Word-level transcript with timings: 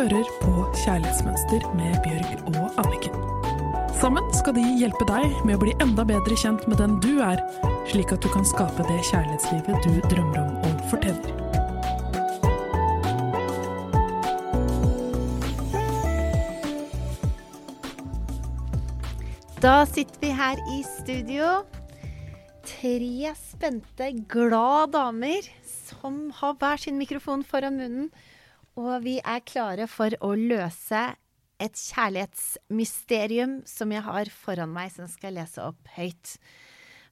hører 0.00 0.28
på 0.40 0.52
Kjærlighetsmønster 0.80 1.64
med 1.76 1.96
Bjørg 2.00 2.54
og 2.56 2.78
Anniken. 2.80 3.16
Sammen 4.00 4.24
skal 4.32 4.54
de 4.56 4.62
hjelpe 4.80 5.04
deg 5.04 5.34
med 5.44 5.58
å 5.58 5.60
bli 5.60 5.74
enda 5.84 6.06
bedre 6.08 6.38
kjent 6.40 6.64
med 6.70 6.80
den 6.80 6.94
du 7.04 7.18
er, 7.20 7.42
slik 7.90 8.14
at 8.14 8.24
du 8.24 8.30
kan 8.32 8.46
skape 8.48 8.86
det 8.88 8.96
kjærlighetslivet 9.10 9.84
du 9.84 9.98
drømmer 10.08 10.40
om 10.40 10.56
og 10.70 10.80
fortjener. 10.88 11.36
Da 19.60 19.76
sitter 19.84 20.24
vi 20.24 20.32
her 20.40 20.64
i 20.78 20.80
studio. 20.96 21.52
Tre 22.64 23.36
spente, 23.36 24.12
glade 24.32 24.94
damer 24.96 25.52
som 25.68 26.30
har 26.40 26.56
hver 26.56 26.80
sin 26.88 26.96
mikrofon 26.96 27.44
foran 27.44 27.76
munnen. 27.76 28.12
Og 28.80 29.02
vi 29.04 29.18
er 29.20 29.42
klare 29.44 29.84
for 29.90 30.14
å 30.24 30.32
løse 30.38 31.00
et 31.60 31.76
kjærlighetsmysterium 31.76 33.58
som 33.68 33.92
jeg 33.92 34.04
har 34.06 34.30
foran 34.32 34.72
meg, 34.72 34.92
som 34.94 35.08
skal 35.10 35.36
lese 35.36 35.60
opp 35.60 35.90
høyt. 35.98 36.38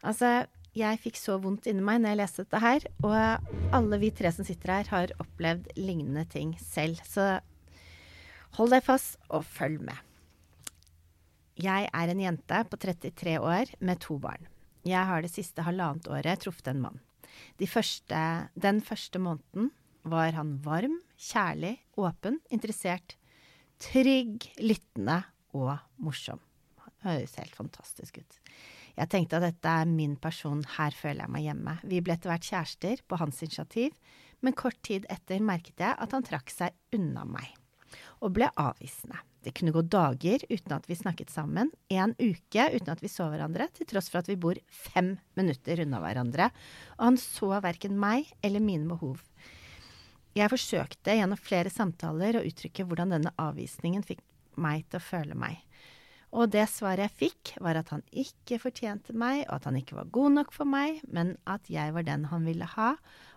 Altså, 0.01 0.47
jeg 0.79 1.01
fikk 1.03 1.19
så 1.21 1.37
vondt 1.43 1.69
inni 1.69 1.85
meg 1.85 2.01
når 2.01 2.15
jeg 2.15 2.21
leste 2.23 2.45
dette 2.47 2.63
her, 2.63 2.87
og 3.05 3.77
alle 3.77 4.01
vi 4.01 4.13
tre 4.17 4.33
som 4.33 4.47
sitter 4.49 4.79
her, 4.79 4.93
har 4.95 5.15
opplevd 5.21 5.75
lignende 5.77 6.25
ting 6.33 6.55
selv. 6.63 7.03
Så 7.05 7.41
hold 8.57 8.73
deg 8.73 8.87
fast 8.87 9.19
og 9.29 9.45
følg 9.45 9.83
med. 9.91 9.99
Jeg 11.59 11.91
er 11.91 12.13
en 12.13 12.23
jente 12.23 12.63
på 12.71 12.79
33 12.79 13.35
år 13.43 13.75
med 13.83 14.01
to 14.05 14.17
barn. 14.23 14.47
Jeg 14.87 15.05
har 15.11 15.25
det 15.25 15.35
siste 15.35 15.65
halvannet 15.67 16.07
året 16.09 16.45
truffet 16.45 16.71
en 16.71 16.85
mann. 16.87 17.01
De 17.61 17.67
første, 17.69 18.21
den 18.57 18.79
første 18.81 19.21
måneden 19.21 19.73
var 20.07 20.35
han 20.37 20.57
varm, 20.65 20.99
kjærlig, 21.19 21.77
åpen, 21.99 22.39
interessert, 22.55 23.17
trygg, 23.83 24.51
lyttende 24.63 25.23
og 25.57 25.75
morsom. 26.03 26.43
Høres 27.05 27.37
helt 27.39 27.55
fantastisk 27.55 28.19
ut. 28.19 28.39
Jeg 28.99 29.11
tenkte 29.13 29.39
at 29.39 29.47
dette 29.47 29.71
er 29.71 29.87
min 29.87 30.17
person, 30.19 30.65
her 30.75 30.95
føler 30.97 31.23
jeg 31.23 31.35
meg 31.35 31.47
hjemme. 31.47 31.77
Vi 31.87 32.03
ble 32.03 32.17
etter 32.17 32.33
hvert 32.33 32.49
kjærester 32.49 33.05
på 33.07 33.21
hans 33.21 33.39
initiativ, 33.47 33.95
men 34.43 34.57
kort 34.59 34.79
tid 34.87 35.07
etter 35.11 35.43
merket 35.43 35.79
jeg 35.83 35.95
at 35.95 36.15
han 36.15 36.27
trakk 36.27 36.51
seg 36.51 36.75
unna 36.95 37.23
meg, 37.29 37.53
og 38.23 38.35
ble 38.35 38.51
avvisende. 38.59 39.23
Det 39.47 39.53
kunne 39.55 39.73
gå 39.73 39.85
dager 39.87 40.43
uten 40.51 40.75
at 40.75 40.89
vi 40.91 40.97
snakket 40.99 41.31
sammen, 41.31 41.71
en 41.95 42.15
uke 42.19 42.65
uten 42.75 42.91
at 42.91 43.03
vi 43.05 43.11
så 43.11 43.29
hverandre, 43.31 43.69
til 43.73 43.87
tross 43.89 44.11
for 44.11 44.21
at 44.21 44.31
vi 44.31 44.37
bor 44.41 44.59
fem 44.67 45.15
minutter 45.39 45.85
unna 45.85 46.03
hverandre, 46.03 46.51
og 46.99 47.05
han 47.07 47.21
så 47.23 47.55
verken 47.63 47.95
meg 48.03 48.33
eller 48.43 48.65
mine 48.65 48.91
behov. 48.91 49.23
Jeg 50.37 50.53
forsøkte 50.53 51.17
gjennom 51.17 51.41
flere 51.41 51.71
samtaler 51.73 52.39
å 52.39 52.45
uttrykke 52.47 52.85
hvordan 52.87 53.15
denne 53.15 53.33
avvisningen 53.41 54.05
fikk 54.07 54.21
meg 54.61 54.85
til 54.91 55.01
å 55.01 55.07
føle 55.07 55.39
meg. 55.39 55.63
Og 56.37 56.51
det 56.53 56.67
svaret 56.69 57.07
jeg 57.07 57.17
fikk, 57.23 57.55
var 57.65 57.79
at 57.81 57.89
han 57.95 58.03
ikke 58.13 58.59
fortjente 58.61 59.15
meg, 59.17 59.47
og 59.47 59.55
at 59.57 59.69
han 59.71 59.79
ikke 59.81 59.97
var 59.97 60.11
god 60.13 60.35
nok 60.37 60.53
for 60.53 60.69
meg, 60.69 61.01
men 61.09 61.37
at 61.49 61.71
jeg 61.73 61.95
var 61.97 62.05
den 62.05 62.27
han 62.29 62.45
ville 62.45 62.69
ha, 62.75 62.91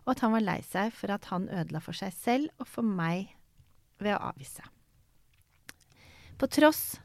og 0.03 0.11
at 0.15 0.23
han 0.25 0.35
var 0.35 0.43
lei 0.43 0.59
seg 0.67 0.91
for 0.97 1.13
at 1.15 1.29
han 1.31 1.47
ødela 1.47 1.79
for 1.83 1.95
seg 1.95 2.11
selv 2.17 2.51
og 2.59 2.67
for 2.67 2.83
meg 2.83 3.31
ved 4.01 4.17
å 4.17 4.33
avvise. 4.33 4.65
På 6.41 6.49
tross 6.51 6.99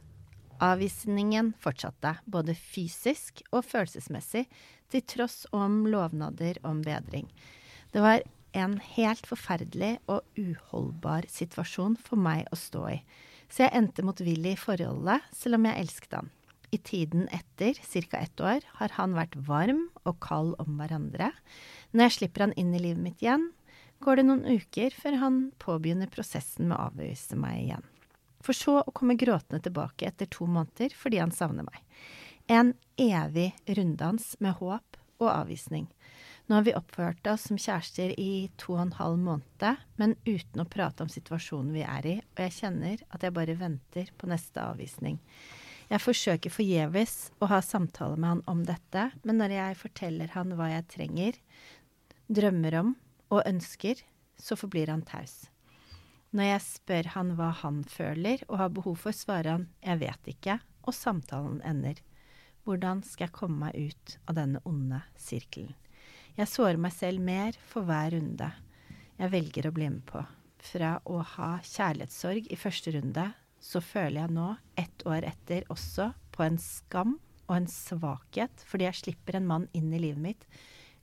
avvisningen 0.65 1.53
fortsatte, 1.61 2.17
både 2.25 2.57
fysisk 2.57 3.45
og 3.53 3.67
følelsesmessig, 3.69 4.47
til 4.91 5.03
tross 5.07 5.45
om 5.55 5.85
lovnader 5.91 6.59
om 6.67 6.81
bedring. 6.83 7.29
Det 7.93 8.03
var 8.03 8.25
en 8.59 8.79
helt 8.97 9.27
forferdelig 9.29 9.97
og 10.11 10.25
uholdbar 10.39 11.29
situasjon 11.31 11.97
for 12.01 12.21
meg 12.21 12.49
å 12.53 12.59
stå 12.59 12.85
i, 12.95 12.99
så 13.49 13.67
jeg 13.67 13.77
endte 13.79 14.05
motvillig 14.07 14.57
i 14.57 14.61
forholdet, 14.61 15.27
selv 15.37 15.61
om 15.61 15.69
jeg 15.69 15.85
elsket 15.85 16.17
han. 16.19 16.33
I 16.75 16.81
tiden 16.83 17.29
etter, 17.31 17.79
ca. 17.79 18.19
ett 18.19 18.41
år, 18.43 18.65
har 18.81 18.97
han 18.97 19.15
vært 19.15 19.37
varm 19.47 19.87
og 20.03 20.19
kald 20.25 20.57
om 20.63 20.81
hverandre. 20.81 21.31
Når 21.93 22.09
jeg 22.09 22.17
slipper 22.19 22.49
han 22.49 22.57
inn 22.59 22.75
i 22.75 22.83
livet 22.83 23.05
mitt 23.05 23.23
igjen, 23.23 23.53
går 24.03 24.19
det 24.19 24.27
noen 24.27 24.59
uker 24.59 24.93
før 24.93 25.21
han 25.23 25.45
påbegynner 25.63 26.11
prosessen 26.13 26.67
med 26.67 26.77
å 26.77 26.89
avvise 26.91 27.39
meg 27.39 27.63
igjen 27.63 27.87
for 28.47 28.57
så 28.57 28.79
å 28.83 28.95
komme 28.95 29.19
gråtende 29.19 29.63
tilbake 29.65 30.07
etter 30.09 30.31
to 30.31 30.47
måneder 30.47 30.95
fordi 30.97 31.21
han 31.23 31.35
savner 31.35 31.67
meg. 31.67 31.83
En 32.47 32.75
evig 33.01 33.51
runddans 33.79 34.37
med 34.39 34.59
håp 34.61 35.01
og 35.19 35.29
avvisning. 35.33 35.89
Nå 36.47 36.55
har 36.55 36.63
vi 36.63 36.75
oppført 36.79 37.27
oss 37.27 37.49
som 37.49 37.59
kjærester 37.59 38.13
i 38.23 38.49
to 38.61 38.77
og 38.77 38.85
en 38.85 38.97
halv 39.01 39.19
måned, 39.19 39.81
men 39.99 40.13
uten 40.29 40.63
å 40.63 40.69
prate 40.71 41.03
om 41.03 41.11
situasjonen 41.11 41.73
vi 41.75 41.83
er 41.83 42.07
i, 42.07 42.17
og 42.23 42.43
jeg 42.45 42.55
kjenner 42.61 43.01
at 43.11 43.25
jeg 43.27 43.35
bare 43.35 43.57
venter 43.59 44.13
på 44.15 44.29
neste 44.31 44.63
avvisning. 44.63 45.19
Jeg 45.91 46.03
forsøker 46.03 46.55
forgjeves 46.55 47.17
å 47.43 47.49
ha 47.51 47.59
samtale 47.63 48.15
med 48.19 48.31
han 48.31 48.43
om 48.51 48.63
dette, 48.67 49.09
men 49.27 49.41
når 49.43 49.55
jeg 49.57 49.79
forteller 49.81 50.31
han 50.35 50.55
hva 50.59 50.69
jeg 50.71 50.87
trenger, 50.95 51.41
drømmer 52.31 52.79
om 52.79 52.93
og 53.35 53.43
ønsker, 53.43 54.03
så 54.39 54.59
forblir 54.59 54.93
han 54.93 55.03
taus. 55.07 55.49
Når 56.31 56.51
jeg 56.51 56.63
spør 56.63 57.11
han 57.15 57.33
hva 57.39 57.49
han 57.63 57.81
føler 57.91 58.45
og 58.47 58.61
har 58.61 58.71
behov 58.75 59.01
for, 59.03 59.15
svarer 59.15 59.51
han 59.51 59.69
'jeg 59.83 59.99
vet 59.99 60.31
ikke', 60.35 60.61
og 60.87 60.95
samtalen 60.95 61.61
ender. 61.65 62.03
Hvordan 62.65 63.03
skal 63.03 63.27
jeg 63.27 63.33
komme 63.33 63.59
meg 63.59 63.75
ut 63.75 64.19
av 64.29 64.35
denne 64.35 64.61
onde 64.65 65.03
sirkelen? 65.17 65.75
Jeg 66.37 66.51
sårer 66.53 66.81
meg 66.81 66.93
selv 66.93 67.23
mer 67.25 67.57
for 67.71 67.87
hver 67.89 68.13
runde 68.17 68.51
jeg 69.17 69.33
velger 69.33 69.69
å 69.69 69.73
bli 69.73 69.89
med 69.89 70.03
på. 70.09 70.21
Fra 70.67 70.97
å 71.09 71.21
ha 71.37 71.51
kjærlighetssorg 71.65 72.51
i 72.53 72.59
første 72.61 72.93
runde, 72.93 73.31
så 73.61 73.81
føler 73.81 74.21
jeg 74.21 74.35
nå, 74.37 74.49
ett 74.77 75.05
år 75.09 75.25
etter, 75.25 75.65
også 75.73 76.11
på 76.37 76.45
en 76.45 76.59
skam 76.61 77.15
og 77.47 77.55
en 77.57 77.71
svakhet 77.71 78.65
fordi 78.69 78.89
jeg 78.89 79.01
slipper 79.01 79.39
en 79.39 79.49
mann 79.49 79.71
inn 79.77 79.89
i 79.95 80.03
livet 80.03 80.23
mitt 80.23 80.45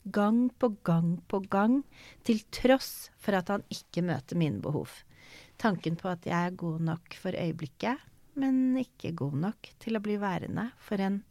gang 0.04 0.50
på 0.60 0.68
gang 0.84 1.16
på 1.32 1.40
gang, 1.48 1.80
til 2.28 2.44
tross 2.52 3.10
for 3.16 3.40
at 3.40 3.50
han 3.50 3.64
ikke 3.72 4.04
møter 4.04 4.38
mine 4.38 4.60
behov 4.62 4.92
tanken 5.64 5.98
på 6.00 6.10
at 6.12 6.26
jeg 6.28 6.50
er 6.50 6.58
god 6.60 6.82
nok 6.90 7.16
for 7.20 7.36
øyeblikket, 7.38 8.02
men 8.40 8.76
ikke 8.80 9.14
god 9.16 9.38
nok 9.46 9.70
til 9.82 9.98
å 9.98 10.04
bli 10.04 10.18
værende 10.22 10.70
for 10.82 11.02
en 11.04 11.22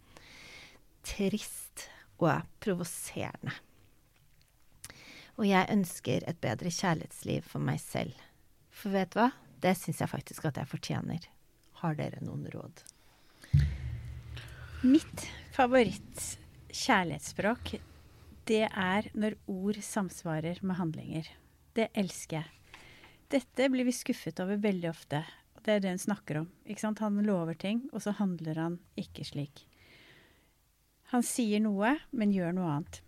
trist 1.07 1.89
og 2.23 2.47
provoserende. 2.63 3.55
Og 5.41 5.47
jeg 5.49 5.71
ønsker 5.73 6.27
et 6.29 6.41
bedre 6.43 6.71
kjærlighetsliv 6.73 7.47
for 7.49 7.65
meg 7.65 7.81
selv. 7.83 8.17
For 8.73 8.93
vet 8.95 9.13
du 9.15 9.21
hva? 9.21 9.31
Det 9.63 9.75
syns 9.79 10.03
jeg 10.03 10.11
faktisk 10.11 10.49
at 10.49 10.59
jeg 10.59 10.69
fortjener. 10.69 11.29
Har 11.83 11.97
dere 11.99 12.21
noen 12.25 12.47
råd? 12.53 12.83
Mitt 14.83 15.29
favoritt 15.55 16.25
kjærlighetsspråk, 16.73 17.77
det 18.51 18.65
er 18.67 19.07
når 19.15 19.37
ord 19.47 19.79
samsvarer 19.87 20.59
med 20.67 20.79
handlinger. 20.81 21.29
Det 21.77 21.89
elsker 21.95 22.41
jeg. 22.41 22.81
Dette 23.33 23.69
blir 23.73 23.87
vi 23.87 23.95
skuffet 23.97 24.43
over 24.43 24.59
veldig 24.61 24.91
ofte. 24.91 25.23
Det 25.63 25.77
er 25.77 25.85
det 25.85 25.93
hun 25.95 26.03
snakker 26.03 26.43
om. 26.43 26.49
Han 26.99 27.23
lover 27.23 27.55
ting, 27.55 27.85
og 27.93 28.03
så 28.03 28.13
handler 28.19 28.59
han 28.59 28.81
ikke 28.99 29.25
slik. 29.25 29.65
Han 31.15 31.23
sier 31.23 31.63
noe, 31.63 31.95
men 32.11 32.35
gjør 32.35 32.53
noe 32.57 32.75
annet. 32.75 33.01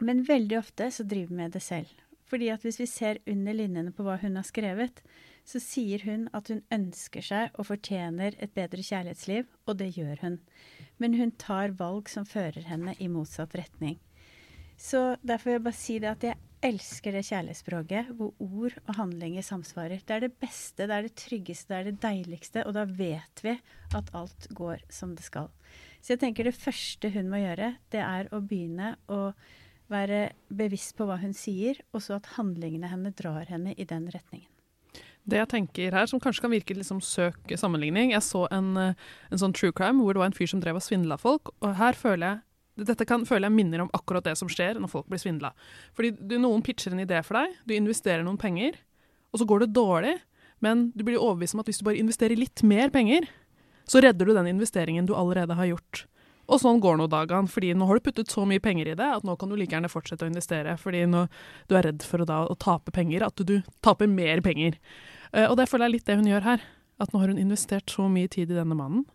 Men 0.00 0.24
veldig 0.26 0.58
ofte 0.58 0.88
så 0.94 1.04
driver 1.04 1.34
vi 1.34 1.40
med 1.42 1.52
det 1.56 1.62
selv. 1.64 1.90
Fordi 2.32 2.48
at 2.48 2.62
hvis 2.64 2.80
vi 2.80 2.88
ser 2.88 3.20
under 3.28 3.52
linjene 3.52 3.92
på 3.92 4.06
hva 4.06 4.16
hun 4.22 4.38
har 4.40 4.46
skrevet, 4.48 5.02
så 5.44 5.60
sier 5.60 6.04
hun 6.06 6.28
at 6.32 6.48
hun 6.48 6.62
ønsker 6.72 7.24
seg 7.26 7.58
og 7.58 7.68
fortjener 7.68 8.38
et 8.38 8.54
bedre 8.56 8.84
kjærlighetsliv, 8.86 9.50
og 9.66 9.76
det 9.82 9.90
gjør 9.98 10.22
hun. 10.22 10.38
Men 11.02 11.18
hun 11.18 11.34
tar 11.36 11.74
valg 11.76 12.08
som 12.08 12.24
fører 12.28 12.64
henne 12.70 12.94
i 13.02 13.10
motsatt 13.12 13.56
retning. 13.58 13.98
Så 14.80 15.16
derfor 15.20 15.50
vil 15.50 15.58
jeg 15.58 15.66
bare 15.66 15.78
si 15.78 15.98
det 16.02 16.10
at 16.10 16.26
jeg 16.30 16.40
elsker 16.62 17.16
det 17.16 17.24
kjærlighetsspråket 17.26 18.12
hvor 18.16 18.32
ord 18.42 18.76
og 18.86 18.94
handlinger 18.96 19.44
samsvarer. 19.44 20.02
Det 20.06 20.16
er 20.16 20.24
det 20.24 20.36
beste, 20.40 20.86
det 20.86 20.94
er 20.94 21.08
det 21.08 21.16
tryggeste, 21.18 21.68
det 21.72 21.78
er 21.80 21.88
det 21.90 22.02
deiligste, 22.04 22.64
og 22.66 22.76
da 22.78 22.86
vet 22.86 23.42
vi 23.44 23.56
at 23.98 24.12
alt 24.16 24.46
går 24.56 24.86
som 24.92 25.16
det 25.18 25.26
skal. 25.26 25.50
Så 26.00 26.14
jeg 26.14 26.22
tenker 26.22 26.46
det 26.46 26.56
første 26.58 27.10
hun 27.14 27.30
må 27.30 27.42
gjøre, 27.42 27.74
det 27.92 28.02
er 28.02 28.30
å 28.32 28.40
begynne 28.40 28.94
å 29.10 29.20
være 29.92 30.22
bevisst 30.52 30.96
på 30.98 31.06
hva 31.08 31.18
hun 31.22 31.34
sier, 31.36 31.78
og 31.92 32.02
så 32.04 32.18
at 32.18 32.32
handlingene 32.38 32.90
henne 32.90 33.12
drar 33.16 33.46
henne 33.50 33.76
i 33.76 33.86
den 33.88 34.08
retningen. 34.12 34.48
Det 35.22 35.38
jeg 35.38 35.50
tenker 35.52 35.94
her, 35.94 36.08
som 36.10 36.18
kanskje 36.18 36.42
kan 36.42 36.50
virke 36.50 36.74
litt 36.74 36.88
som 36.88 36.98
søk 36.98 37.52
sammenligning 37.54 38.10
Jeg 38.10 38.24
så 38.26 38.48
en, 38.50 38.72
eh, 38.76 38.96
en 39.30 39.38
sånn 39.38 39.54
true 39.54 39.70
crime 39.70 40.02
hvor 40.02 40.16
det 40.16 40.22
var 40.22 40.32
en 40.32 40.34
fyr 40.34 40.50
som 40.50 40.60
drev 40.60 40.80
og 40.80 40.82
svindla 40.82 41.18
folk, 41.20 41.52
og 41.62 41.76
her 41.78 41.94
føler 41.94 42.26
jeg 42.26 42.40
dette 42.88 43.04
kan, 43.04 43.26
føler 43.28 43.50
jeg 43.50 43.54
minner 43.54 43.82
om 43.84 43.90
akkurat 43.92 44.24
det 44.24 44.32
som 44.40 44.48
skjer 44.48 44.78
når 44.80 44.88
folk 44.88 45.08
blir 45.10 45.20
svindla. 45.20 45.52
Fordi 45.92 46.14
du, 46.16 46.38
noen 46.40 46.64
pitcher 46.64 46.94
en 46.94 47.02
idé 47.04 47.18
for 47.24 47.36
deg, 47.36 47.58
du 47.68 47.74
investerer 47.76 48.24
noen 48.24 48.40
penger, 48.40 48.78
og 49.30 49.42
så 49.42 49.46
går 49.48 49.64
det 49.64 49.74
dårlig, 49.76 50.14
men 50.64 50.86
du 50.96 51.04
blir 51.04 51.20
overbevist 51.20 51.56
om 51.56 51.60
at 51.60 51.68
hvis 51.68 51.82
du 51.82 51.84
bare 51.84 52.00
investerer 52.00 52.40
litt 52.40 52.64
mer 52.64 52.88
penger, 52.94 53.28
så 53.84 54.00
redder 54.00 54.24
du 54.24 54.32
den 54.32 54.48
investeringen 54.54 55.06
du 55.06 55.12
allerede 55.14 55.56
har 55.58 55.68
gjort. 55.68 56.06
Og 56.52 56.60
sånn 56.60 56.82
går 56.84 56.98
nå 57.00 57.06
dagene, 57.08 57.48
fordi 57.48 57.72
nå 57.72 57.86
har 57.88 57.96
du 57.96 58.04
puttet 58.04 58.32
så 58.32 58.44
mye 58.48 58.60
penger 58.60 58.92
i 58.92 58.96
det 58.98 59.08
at 59.16 59.24
nå 59.24 59.38
kan 59.40 59.48
du 59.48 59.56
like 59.56 59.72
gjerne 59.72 59.88
fortsette 59.88 60.26
å 60.26 60.28
investere, 60.28 60.76
fordi 60.80 61.06
nå, 61.08 61.24
du 61.70 61.78
er 61.78 61.88
redd 61.88 62.04
for 62.04 62.20
å, 62.20 62.28
da, 62.28 62.42
å 62.44 62.58
tape 62.60 62.92
penger, 62.92 63.24
at 63.24 63.40
du, 63.40 63.48
du 63.48 63.72
taper 63.84 64.10
mer 64.10 64.44
penger. 64.44 64.76
Uh, 65.32 65.46
og 65.48 65.56
det 65.60 65.68
føler 65.70 65.88
jeg 65.88 65.96
litt 65.96 66.10
det 66.10 66.18
hun 66.20 66.28
gjør 66.28 66.46
her. 66.50 66.66
At 67.00 67.14
nå 67.14 67.22
har 67.22 67.32
hun 67.32 67.40
investert 67.40 67.90
så 67.90 68.04
mye 68.12 68.28
tid 68.30 68.52
i 68.52 68.58
denne 68.58 68.76
mannen 68.76 69.06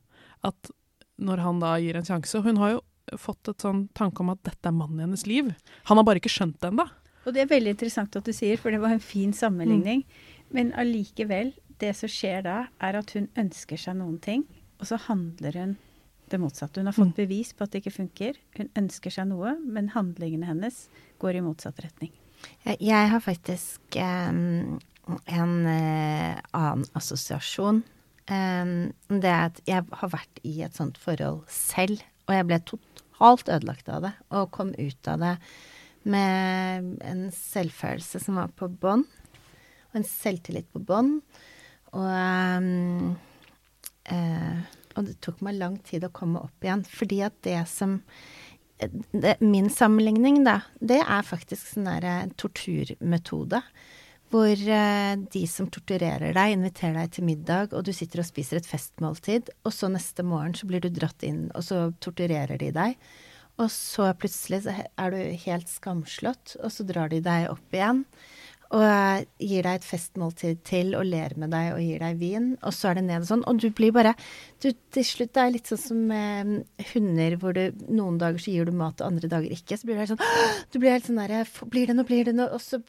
at 0.45 0.71
når 1.17 1.41
han 1.41 1.61
da 1.61 1.75
gir 1.81 1.97
en 1.97 2.05
sjanse 2.05 2.43
Hun 2.45 2.59
har 2.61 2.75
jo 2.75 3.17
fått 3.17 3.49
et 3.49 3.63
sånn 3.63 3.87
tanke 3.97 4.21
om 4.21 4.33
at 4.33 4.43
dette 4.45 4.69
er 4.69 4.75
mannen 4.75 4.99
i 4.99 5.05
hennes 5.05 5.25
liv. 5.29 5.53
Han 5.89 5.97
har 5.99 6.05
bare 6.05 6.21
ikke 6.21 6.33
skjønt 6.33 6.59
det 6.61 6.73
ennå. 6.73 6.85
Og 7.23 7.35
det 7.35 7.43
er 7.43 7.51
veldig 7.51 7.73
interessant 7.75 8.15
at 8.19 8.27
du 8.27 8.33
sier, 8.35 8.59
for 8.59 8.71
det 8.71 8.81
var 8.83 8.93
en 8.95 9.03
fin 9.03 9.31
sammenligning. 9.35 10.03
Mm. 10.03 10.43
Men 10.55 10.73
allikevel, 10.79 11.53
det 11.81 11.93
som 11.99 12.11
skjer 12.11 12.43
da, 12.45 12.57
er 12.83 12.99
at 12.99 13.13
hun 13.15 13.29
ønsker 13.39 13.79
seg 13.79 13.97
noen 13.99 14.19
ting, 14.23 14.45
og 14.79 14.89
så 14.91 14.99
handler 15.07 15.57
hun 15.59 15.73
det 16.31 16.39
motsatte. 16.41 16.79
Hun 16.81 16.89
har 16.89 16.95
fått 16.95 17.13
Mm. 17.15 17.19
bevis 17.27 17.53
på 17.53 17.63
at 17.63 17.71
det 17.71 17.81
ikke 17.83 17.97
funker. 18.03 18.37
Hun 18.57 18.69
ønsker 18.75 19.11
seg 19.11 19.27
noe, 19.27 19.55
men 19.63 19.89
handlingene 19.89 20.45
hennes 20.45 20.87
går 21.19 21.35
i 21.35 21.41
motsatt 21.41 21.79
retning. 21.83 22.11
Jeg, 22.79 23.09
har 23.09 23.19
faktisk 23.19 23.79
um, 23.95 24.79
en 25.25 25.65
uh, 25.65 26.37
annen 26.53 26.85
assosiasjon. 26.95 27.83
Um, 28.29 28.93
det 29.09 29.31
er 29.31 29.45
at 29.47 29.61
jeg 29.65 29.85
har 29.91 30.09
vært 30.09 30.41
i 30.43 30.61
et 30.61 30.75
sånt 30.75 30.97
forhold 30.97 31.45
selv, 31.47 32.03
og 32.27 32.35
jeg 32.35 32.47
ble 32.49 32.59
totalt 32.59 33.49
ødelagt 33.49 33.89
av 33.89 34.01
det. 34.03 34.13
Og 34.31 34.51
kom 34.51 34.73
ut 34.77 35.07
av 35.07 35.19
det 35.23 35.35
med 36.07 36.97
en 37.03 37.27
selvfølelse 37.31 38.19
som 38.23 38.35
var 38.39 38.51
på 38.55 38.69
bånn, 38.69 39.05
og 39.89 39.95
en 39.95 40.07
selvtillit 40.07 40.69
på 40.71 40.83
bånn. 40.83 41.21
Og 41.95 42.11
um, 42.59 43.15
eh, 44.11 44.59
og 44.97 45.07
det 45.07 45.19
tok 45.23 45.43
meg 45.45 45.59
lang 45.59 45.77
tid 45.85 46.07
å 46.07 46.13
komme 46.13 46.41
opp 46.41 46.65
igjen, 46.65 46.83
fordi 46.89 47.21
at 47.27 47.37
det 47.45 47.61
som 47.71 47.99
det, 48.77 49.37
Min 49.41 49.71
sammenligning, 49.73 50.43
da, 50.45 50.59
det 50.77 50.99
er 51.01 51.23
faktisk 51.25 51.71
sånn 51.71 51.87
derre 51.89 52.27
torturmetode. 52.37 53.61
Hvor 54.29 54.51
eh, 54.53 55.13
de 55.33 55.41
som 55.49 55.69
torturerer 55.71 56.35
deg, 56.35 56.53
inviterer 56.53 56.99
deg 56.99 57.15
til 57.15 57.25
middag, 57.25 57.73
og 57.73 57.87
du 57.87 57.93
sitter 57.95 58.21
og 58.21 58.27
spiser 58.27 58.59
et 58.59 58.69
festmåltid, 58.69 59.49
og 59.63 59.73
så 59.73 59.89
neste 59.89 60.25
morgen 60.27 60.53
så 60.57 60.67
blir 60.69 60.83
du 60.83 60.91
dratt 60.93 61.23
inn, 61.25 61.47
og 61.55 61.63
så 61.65 61.87
torturerer 62.03 62.59
de 62.61 62.73
deg. 62.75 62.99
Og 63.57 63.71
så 63.73 64.11
plutselig 64.19 64.65
så 64.67 64.75
er 64.77 65.15
du 65.15 65.21
helt 65.47 65.71
skamslått, 65.71 66.57
og 66.61 66.69
så 66.73 66.85
drar 66.85 67.09
de 67.09 67.23
deg 67.25 67.47
opp 67.49 67.73
igjen. 67.73 68.03
Og 68.75 69.27
gir 69.39 69.63
deg 69.63 69.77
et 69.77 69.85
festmåltid 69.87 70.63
til 70.67 70.91
og 70.97 71.05
ler 71.07 71.35
med 71.39 71.53
deg 71.55 71.69
og 71.71 71.79
gir 71.83 72.01
deg 72.03 72.19
vin. 72.19 72.49
Og 72.67 72.75
så 72.75 72.89
er 72.89 72.99
det 72.99 73.05
ned 73.07 73.23
og 73.23 73.29
sånn. 73.29 73.45
Og 73.47 73.61
du 73.63 73.69
blir 73.71 73.93
bare 73.95 74.13
du, 74.63 74.71
Til 74.91 75.05
slutt 75.07 75.33
det 75.37 75.43
er 75.43 75.53
litt 75.55 75.71
sånn 75.71 75.83
som 75.83 76.11
eh, 76.11 76.51
hunder 76.91 77.37
hvor 77.39 77.55
du 77.55 77.63
noen 77.87 78.19
dager 78.19 78.43
så 78.43 78.51
gir 78.51 78.67
du 78.67 78.75
mat, 78.75 78.99
og 78.99 79.13
andre 79.13 79.31
dager 79.31 79.53
ikke. 79.55 79.79
Så 79.79 79.87
blir 79.87 79.95
du 79.95 80.03
helt 80.03 80.15
sånn 80.15 80.67
Du 80.73 80.79
blir 80.81 80.95
helt 80.95 81.07
sånn 81.07 81.21
derre 81.21 81.45
Blir 81.71 81.87
det 81.87 81.95
noe, 81.95 82.07
blir 82.07 82.27
det 82.27 82.35
noe? 82.35 82.51
Og 82.57 82.63
så 82.63 82.81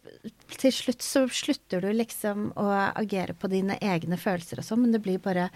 til 0.57 0.73
slutt 0.73 1.05
så 1.05 1.23
slutter 1.29 1.83
du 1.85 1.91
liksom 1.93 2.49
å 2.57 2.67
agere 2.97 3.35
på 3.37 3.51
dine 3.53 3.77
egne 3.85 4.17
følelser 4.21 4.63
og 4.63 4.67
sånn, 4.67 4.81
men 4.85 4.95
det 4.95 5.03
blir 5.05 5.21
bare 5.23 5.49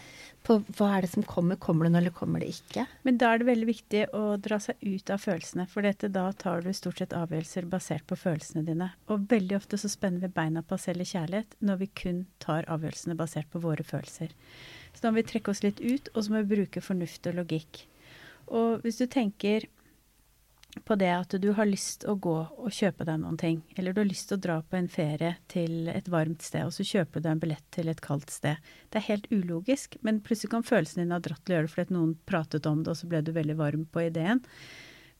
på 0.44 0.58
hva 0.76 0.88
er 0.96 1.06
det 1.06 1.12
som 1.14 1.24
kommer? 1.24 1.56
Kommer 1.56 1.86
det 1.86 1.92
nå, 1.94 2.00
eller 2.02 2.14
kommer 2.14 2.42
det 2.42 2.50
ikke? 2.52 2.84
Men 3.06 3.18
da 3.20 3.30
er 3.32 3.40
det 3.40 3.48
veldig 3.48 3.68
viktig 3.70 4.02
å 4.18 4.22
dra 4.42 4.58
seg 4.60 4.82
ut 4.84 5.12
av 5.14 5.22
følelsene, 5.22 5.66
for 5.70 5.86
dette, 5.86 6.10
da 6.12 6.26
tar 6.36 6.64
du 6.64 6.72
stort 6.76 7.00
sett 7.00 7.16
avgjørelser 7.16 7.68
basert 7.72 8.06
på 8.10 8.18
følelsene 8.20 8.66
dine. 8.66 8.90
Og 9.08 9.28
veldig 9.32 9.58
ofte 9.60 9.80
så 9.80 9.90
spenner 9.92 10.26
vi 10.26 10.32
beina 10.34 10.64
på 10.66 10.76
oss 10.76 10.88
selv 10.90 11.04
i 11.04 11.08
kjærlighet 11.08 11.56
når 11.64 11.82
vi 11.84 11.90
kun 12.02 12.24
tar 12.42 12.68
avgjørelsene 12.72 13.18
basert 13.18 13.48
på 13.52 13.62
våre 13.62 13.86
følelser. 13.86 14.34
Så 14.92 15.04
da 15.04 15.12
må 15.12 15.22
vi 15.22 15.28
trekke 15.30 15.54
oss 15.54 15.64
litt 15.64 15.80
ut, 15.80 16.12
og 16.12 16.20
så 16.24 16.34
må 16.34 16.42
vi 16.42 16.56
bruke 16.56 16.84
fornuft 16.84 17.30
og 17.30 17.38
logikk. 17.40 17.86
Og 18.52 18.82
hvis 18.84 19.00
du 19.00 19.06
tenker 19.08 19.70
på 20.80 20.96
det 20.96 21.10
at 21.12 21.34
du 21.40 21.50
har 21.56 21.68
lyst 21.68 22.06
å 22.08 22.14
gå 22.16 22.34
og 22.48 22.72
kjøpe 22.72 23.04
deg 23.04 23.20
noen 23.20 23.36
ting, 23.40 23.60
eller 23.76 23.92
du 23.92 24.00
har 24.00 24.08
lyst 24.08 24.30
til 24.30 24.38
å 24.38 24.42
dra 24.46 24.56
på 24.64 24.78
en 24.78 24.88
ferie 24.90 25.34
til 25.52 25.90
et 25.92 26.08
varmt 26.12 26.44
sted, 26.44 26.64
og 26.64 26.72
så 26.74 26.86
kjøper 26.86 27.22
du 27.22 27.28
en 27.28 27.42
billett 27.42 27.66
til 27.74 27.90
et 27.92 28.00
kaldt 28.04 28.32
sted. 28.32 28.56
Det 28.88 29.00
er 29.00 29.08
helt 29.10 29.28
ulogisk, 29.32 29.98
men 30.00 30.22
plutselig 30.24 30.54
kan 30.54 30.66
følelsen 30.66 31.04
din 31.04 31.14
ha 31.14 31.20
dratt 31.22 31.44
til 31.44 31.54
å 31.54 31.58
gjøre 31.58 31.68
det 31.68 31.74
fordi 31.74 31.96
noen 31.98 32.14
pratet 32.28 32.68
om 32.70 32.80
det, 32.82 32.94
og 32.94 33.00
så 33.02 33.10
ble 33.10 33.20
du 33.24 33.32
veldig 33.36 33.58
varm 33.60 33.84
på 33.92 34.06
ideen. 34.06 34.40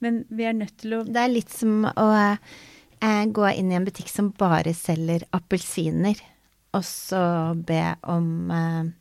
Men 0.03 0.23
vi 0.33 0.49
er 0.49 0.57
nødt 0.57 0.77
til 0.83 0.97
å 0.97 1.05
Det 1.07 1.21
er 1.21 1.31
litt 1.31 1.53
som 1.53 1.85
å 1.87 2.09
eh, 2.17 3.25
gå 3.29 3.49
inn 3.53 3.71
i 3.71 3.79
en 3.79 3.87
butikk 3.87 4.11
som 4.11 4.33
bare 4.39 4.73
selger 4.75 5.29
appelsiner, 5.37 6.17
og 6.73 6.85
så 6.89 7.23
be 7.69 7.85
om 8.09 8.51
eh, 8.51 8.93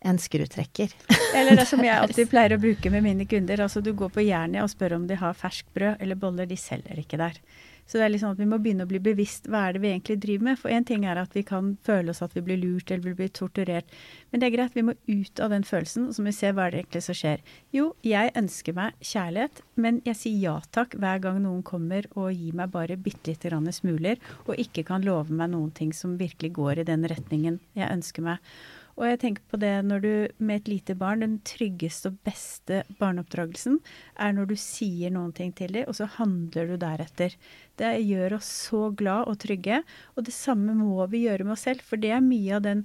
en 0.00 0.18
skrutrekker. 0.18 0.92
Eller 1.34 1.56
det 1.58 1.66
som 1.70 1.82
jeg 1.84 1.94
alltid 1.94 2.30
pleier 2.32 2.56
å 2.56 2.60
bruke 2.62 2.92
med 2.92 3.04
mine 3.06 3.26
kunder. 3.30 3.64
Altså 3.64 3.82
du 3.84 3.92
går 3.96 4.12
på 4.14 4.26
Jernia 4.26 4.66
og 4.66 4.72
spør 4.72 4.98
om 4.98 5.08
de 5.08 5.18
har 5.18 5.38
ferskbrød 5.38 5.98
eller 6.02 6.18
boller. 6.20 6.48
De 6.48 6.58
selger 6.58 7.00
ikke 7.02 7.20
der. 7.20 7.40
Så 7.88 7.96
det 7.96 8.04
er 8.04 8.10
liksom 8.12 8.34
at 8.34 8.40
vi 8.40 8.44
må 8.44 8.58
begynne 8.60 8.84
å 8.84 8.88
bli 8.90 8.98
bevisst 9.00 9.46
hva 9.48 9.62
er 9.64 9.74
det 9.74 9.80
vi 9.80 9.88
egentlig 9.94 10.18
driver 10.20 10.44
med. 10.50 10.58
For 10.60 10.72
én 10.72 10.84
ting 10.84 11.06
er 11.08 11.16
at 11.22 11.32
vi 11.32 11.40
kan 11.48 11.70
føle 11.86 12.12
oss 12.12 12.20
at 12.24 12.34
vi 12.36 12.42
blir 12.44 12.58
lurt 12.60 12.90
eller 12.92 13.06
vi 13.06 13.16
blir 13.22 13.30
torturert. 13.32 13.94
Men 14.28 14.42
det 14.42 14.50
er 14.50 14.54
greit, 14.58 14.74
vi 14.76 14.84
må 14.84 14.92
ut 15.08 15.40
av 15.40 15.54
den 15.54 15.64
følelsen, 15.64 16.04
og 16.04 16.12
så 16.12 16.20
må 16.20 16.28
vi 16.28 16.36
se 16.36 16.50
hva 16.52 16.66
er 16.66 16.74
det 16.74 16.82
egentlig 16.82 17.02
som 17.06 17.16
skjer. 17.16 17.40
Jo, 17.72 17.86
jeg 18.04 18.34
ønsker 18.36 18.76
meg 18.76 18.98
kjærlighet, 19.00 19.62
men 19.80 20.02
jeg 20.04 20.20
sier 20.20 20.42
ja 20.42 20.56
takk 20.76 20.98
hver 21.00 21.22
gang 21.24 21.40
noen 21.46 21.62
kommer 21.64 22.04
og 22.12 22.28
gir 22.36 22.58
meg 22.60 22.74
bare 22.76 23.00
bitte 23.00 23.32
lite 23.32 23.48
grann 23.48 23.72
smuler, 23.72 24.20
og 24.44 24.60
ikke 24.60 24.84
kan 24.90 25.08
love 25.08 25.32
meg 25.32 25.54
noen 25.54 25.72
ting 25.72 25.96
som 25.96 26.18
virkelig 26.20 26.52
går 26.60 26.82
i 26.82 26.88
den 26.92 27.08
retningen 27.08 27.56
jeg 27.78 27.88
ønsker 27.88 28.28
meg. 28.28 28.52
Og 28.98 29.06
jeg 29.06 29.20
tenker 29.22 29.44
på 29.46 29.58
det 29.62 29.72
når 29.86 30.00
du 30.02 30.12
med 30.42 30.58
et 30.58 30.68
lite 30.72 30.96
barn, 30.98 31.22
den 31.22 31.36
tryggeste 31.46 32.10
og 32.10 32.16
beste 32.26 32.80
barneoppdragelsen 32.98 33.78
er 34.18 34.34
når 34.34 34.50
du 34.50 34.56
sier 34.58 35.14
noen 35.14 35.30
ting 35.36 35.52
til 35.54 35.76
dem, 35.76 35.86
og 35.86 35.94
så 35.94 36.08
handler 36.16 36.72
du 36.72 36.74
deretter. 36.82 37.36
Det 37.78 37.92
gjør 38.02 38.40
oss 38.40 38.50
så 38.66 38.88
glad 38.98 39.30
og 39.30 39.38
trygge. 39.44 39.84
Og 40.18 40.26
det 40.26 40.34
samme 40.34 40.74
må 40.74 41.06
vi 41.12 41.28
gjøre 41.28 41.46
med 41.46 41.54
oss 41.54 41.68
selv, 41.68 41.84
for 41.86 42.00
det 42.02 42.10
er 42.16 42.24
mye 42.26 42.58
av 42.58 42.66
den 42.66 42.82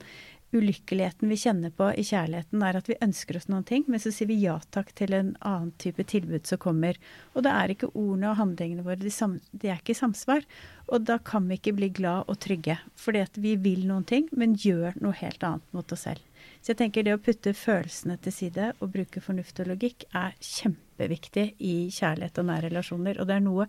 ulykkeligheten 0.53 1.31
vi 1.31 1.37
kjenner 1.39 1.73
på 1.73 1.89
i 1.97 2.05
kjærligheten, 2.05 2.61
er 2.63 2.77
at 2.79 2.89
vi 2.89 2.99
ønsker 3.03 3.39
oss 3.39 3.49
noen 3.51 3.65
ting, 3.67 3.85
men 3.89 4.01
så 4.01 4.11
sier 4.13 4.29
vi 4.29 4.39
ja 4.41 4.59
takk 4.75 4.93
til 4.97 5.15
en 5.17 5.33
annen 5.41 5.73
type 5.81 6.05
tilbud 6.09 6.47
som 6.49 6.61
kommer. 6.61 6.99
Og 7.33 7.45
da 7.47 7.55
er 7.59 7.73
ikke 7.73 7.91
ordene 7.91 8.31
og 8.31 8.39
handlingene 8.39 8.85
våre 8.85 9.01
de, 9.01 9.11
sam 9.13 9.39
de 9.51 9.71
er 9.71 9.81
ikke 9.81 9.95
i 9.95 10.01
samsvar. 10.01 10.45
Og 10.91 11.07
da 11.09 11.17
kan 11.23 11.47
vi 11.49 11.57
ikke 11.59 11.75
bli 11.77 11.89
glad 11.95 12.29
og 12.31 12.39
trygge, 12.43 12.77
fordi 12.99 13.23
at 13.25 13.39
vi 13.39 13.55
vil 13.61 13.87
noen 13.89 14.05
ting, 14.07 14.29
men 14.31 14.57
gjør 14.59 14.99
noe 15.01 15.17
helt 15.19 15.43
annet 15.47 15.75
mot 15.75 15.95
oss 15.95 16.05
selv. 16.09 16.21
Så 16.63 16.71
jeg 16.71 16.79
tenker 16.79 17.03
det 17.03 17.11
å 17.11 17.19
putte 17.19 17.51
følelsene 17.51 18.15
til 18.23 18.31
side 18.31 18.69
og 18.77 18.93
bruke 18.93 19.19
fornuft 19.19 19.57
og 19.59 19.67
logikk 19.67 20.05
er 20.15 20.31
kjempeviktig 20.39 21.43
i 21.59 21.73
kjærlighet 21.91 22.37
og 22.39 22.45
nære 22.47 22.69
relasjoner. 22.69 23.17
Og 23.19 23.27
det 23.27 23.35
er 23.35 23.41
noe 23.43 23.65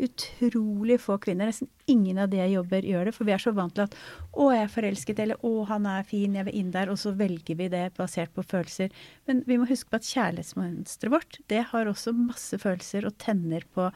utrolig 0.00 0.96
få 1.04 1.18
kvinner, 1.20 1.50
nesten 1.50 1.68
ingen 1.92 2.22
av 2.22 2.30
de 2.32 2.40
jeg 2.40 2.54
jobber, 2.54 2.86
gjør 2.88 3.10
det. 3.10 3.12
For 3.18 3.28
vi 3.28 3.34
er 3.36 3.42
så 3.44 3.52
vant 3.52 3.74
til 3.76 3.84
at 3.84 3.96
'å, 4.32 4.48
jeg 4.54 4.62
er 4.62 4.72
forelsket', 4.72 5.20
eller 5.24 5.36
'å, 5.44 5.66
han 5.68 5.84
er 5.86 6.08
fin, 6.08 6.38
jeg 6.40 6.46
vil 6.46 6.56
inn 6.56 6.70
der', 6.72 6.88
og 6.88 6.96
så 6.96 7.12
velger 7.12 7.58
vi 7.58 7.68
det 7.68 7.92
basert 7.98 8.32
på 8.32 8.46
følelser. 8.54 8.88
Men 9.26 9.44
vi 9.44 9.58
må 9.58 9.68
huske 9.68 9.90
på 9.90 10.00
at 10.00 10.08
kjærlighetsmønsteret 10.08 11.12
vårt, 11.12 11.38
det 11.48 11.62
har 11.68 11.84
også 11.84 12.16
masse 12.16 12.56
følelser 12.56 13.04
og 13.04 13.18
tenner 13.18 13.60
på 13.74 13.92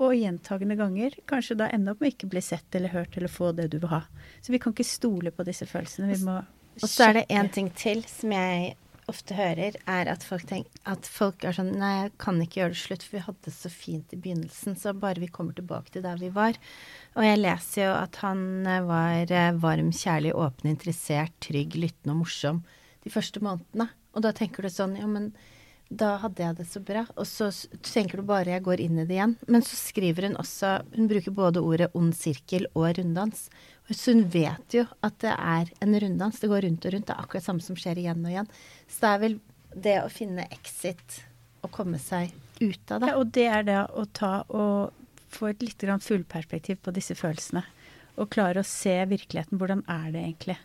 og 0.00 0.16
gjentagende 0.16 0.76
ganger 0.78 1.10
kanskje 1.28 1.58
da 1.60 1.68
ende 1.68 1.92
opp 1.92 2.00
med 2.00 2.14
ikke 2.14 2.30
bli 2.32 2.40
sett 2.40 2.74
eller 2.74 2.88
hørt 2.88 3.14
eller 3.16 3.28
få 3.28 3.52
det 3.52 3.68
du 3.70 3.78
vil 3.78 3.92
ha. 3.92 4.02
Så 4.40 4.50
vi 4.50 4.58
kan 4.58 4.72
ikke 4.72 4.88
stole 4.88 5.30
på 5.30 5.44
disse 5.44 5.66
følelsene. 5.68 6.08
Vi 6.16 6.24
må 6.24 6.40
Og 6.80 6.88
så 6.88 7.10
er 7.10 7.18
det 7.18 7.28
én 7.28 7.50
ting 7.52 7.68
til 7.76 8.00
som 8.08 8.32
jeg 8.32 8.72
ofte 9.10 9.36
hører, 9.36 9.76
er 9.90 10.08
at 10.10 10.24
folk, 10.24 10.44
tenker, 10.48 10.70
at 10.88 11.08
folk 11.10 11.44
er 11.44 11.56
sånn 11.56 11.72
Nei, 11.76 11.92
jeg 12.04 12.12
kan 12.22 12.38
ikke 12.40 12.60
gjøre 12.60 12.74
det 12.74 12.80
slutt, 12.80 13.04
for 13.04 13.18
vi 13.18 13.24
hadde 13.26 13.46
det 13.48 13.54
så 13.54 13.70
fint 13.72 14.14
i 14.14 14.18
begynnelsen. 14.24 14.76
Så 14.78 14.94
bare 14.96 15.20
vi 15.22 15.30
kommer 15.32 15.56
tilbake 15.58 15.92
til 15.92 16.04
der 16.06 16.20
vi 16.20 16.30
var. 16.32 16.56
Og 17.18 17.26
jeg 17.26 17.40
leser 17.40 17.88
jo 17.88 17.94
at 17.96 18.20
han 18.22 18.44
eh, 18.64 18.84
var 18.86 19.34
eh, 19.34 19.50
varm, 19.62 19.90
kjærlig, 19.96 20.32
åpen, 20.38 20.70
interessert, 20.72 21.34
trygg, 21.44 21.76
lyttende 21.76 22.14
og 22.14 22.22
morsom 22.22 22.62
de 23.02 23.12
første 23.12 23.42
månedene. 23.42 23.90
Og 24.14 24.24
da 24.24 24.32
tenker 24.36 24.64
du 24.64 24.72
sånn 24.72 24.96
Ja, 25.00 25.08
men 25.10 25.32
da 25.88 26.14
hadde 26.22 26.42
jeg 26.42 26.56
det 26.58 26.66
så 26.70 26.80
bra. 26.84 27.04
Og 27.20 27.26
så 27.28 27.50
tenker 27.84 28.20
du 28.20 28.28
bare 28.28 28.54
jeg 28.54 28.64
går 28.64 28.82
inn 28.84 29.00
i 29.02 29.06
det 29.08 29.16
igjen. 29.16 29.34
Men 29.48 29.64
så 29.66 29.76
skriver 29.78 30.28
hun 30.28 30.38
også 30.40 30.78
Hun 30.94 31.10
bruker 31.10 31.34
både 31.36 31.62
ordet 31.62 31.90
ond 31.98 32.14
sirkel 32.16 32.68
og 32.72 32.96
runddans. 32.98 33.48
Så 33.90 34.14
hun 34.14 34.24
vet 34.32 34.76
jo 34.76 34.86
at 35.04 35.18
det 35.24 35.34
er 35.34 35.72
en 35.84 35.98
runddans. 36.04 36.40
Det 36.40 36.50
går 36.52 36.64
rundt 36.66 36.86
og 36.86 36.94
rundt. 36.94 37.08
Det 37.10 37.16
er 37.16 37.26
akkurat 37.26 37.48
samme 37.48 37.64
som 37.64 37.76
skjer 37.78 38.00
igjen 38.00 38.24
og 38.24 38.32
igjen. 38.32 38.48
Så 38.88 39.04
det 39.04 39.12
er 39.12 39.22
vel 39.26 39.38
det 39.72 39.98
å 40.02 40.08
finne 40.12 40.48
exit 40.52 41.20
og 41.62 41.72
komme 41.74 42.00
seg 42.02 42.32
ut 42.60 42.92
av 42.92 43.02
det. 43.02 43.12
Ja, 43.12 43.18
og 43.20 43.30
det 43.34 43.46
er 43.50 43.68
det 43.68 43.78
å 43.92 44.06
ta 44.16 44.34
og 44.48 44.92
få 45.32 45.52
et 45.52 45.62
litt 45.64 45.80
grann 45.80 46.02
fullperspektiv 46.02 46.82
på 46.84 46.94
disse 46.94 47.16
følelsene. 47.18 47.64
Og 48.20 48.28
klare 48.32 48.60
å 48.60 48.68
se 48.68 48.94
virkeligheten. 49.08 49.60
Hvordan 49.60 49.84
er 49.90 50.10
det 50.12 50.24
egentlig? 50.26 50.58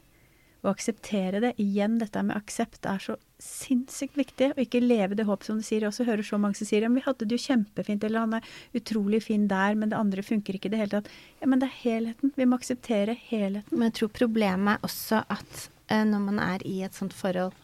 Å 0.68 0.74
akseptere 0.76 1.40
det. 1.40 1.54
Igjen, 1.64 1.96
dette 2.02 2.20
med 2.28 2.36
aksept 2.36 2.84
er 2.90 3.00
så 3.00 3.14
sinnssykt 3.40 4.18
viktig. 4.20 4.50
Og 4.52 4.60
ikke 4.66 4.82
leve 4.84 5.16
det 5.16 5.28
håp 5.30 5.46
som 5.48 5.62
du 5.62 5.64
sier. 5.64 5.86
Jeg 5.86 5.94
også 5.94 6.08
hører 6.10 6.28
så 6.28 6.40
mange 6.42 6.60
som 6.60 6.68
sier 6.68 6.84
ja, 6.84 6.90
men 6.92 7.00
vi 7.00 7.06
hadde 7.06 7.28
det 7.28 7.38
jo 7.38 7.46
kjempefint, 7.46 8.04
eller 8.04 8.26
han 8.26 8.36
er 8.40 8.50
utrolig 8.76 9.22
fin 9.30 9.46
der, 9.48 9.78
men 9.80 9.94
det 9.94 10.00
andre 10.00 10.26
funker 10.28 10.58
ikke 10.58 10.68
i 10.68 10.74
det 10.76 10.82
hele 10.82 10.98
tatt. 10.98 11.14
Ja, 11.40 11.48
men 11.48 11.64
det 11.64 11.70
er 11.70 11.80
helheten. 11.86 12.34
Vi 12.36 12.50
må 12.50 12.60
akseptere 12.60 13.16
helheten. 13.30 13.78
Men 13.78 13.92
jeg 13.92 14.00
tror 14.02 14.12
problemet 14.20 14.76
er 14.76 14.90
også 14.90 15.24
at 15.38 15.64
uh, 15.94 16.04
når 16.12 16.28
man 16.28 16.44
er 16.44 16.68
i 16.68 16.82
et 16.84 17.00
sånt 17.00 17.16
forhold 17.16 17.56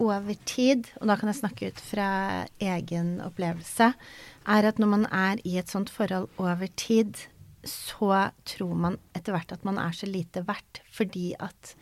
over 0.00 0.38
tid, 0.48 0.86
og 1.00 1.10
da 1.10 1.18
kan 1.18 1.28
jeg 1.28 1.40
snakke 1.42 1.72
ut 1.72 1.82
fra 1.82 2.08
egen 2.62 3.18
opplevelse, 3.24 3.90
er 4.54 4.68
at 4.70 4.78
når 4.80 4.94
man 4.94 5.06
er 5.12 5.42
i 5.44 5.58
et 5.60 5.68
sånt 5.68 5.90
forhold 5.92 6.30
over 6.40 6.70
tid, 6.80 7.26
så 7.66 8.30
tror 8.48 8.76
man 8.86 8.96
etter 9.16 9.34
hvert 9.34 9.52
at 9.52 9.66
man 9.68 9.76
er 9.82 9.92
så 9.92 10.08
lite 10.08 10.46
verdt 10.48 10.80
fordi 10.96 11.34
at 11.36 11.74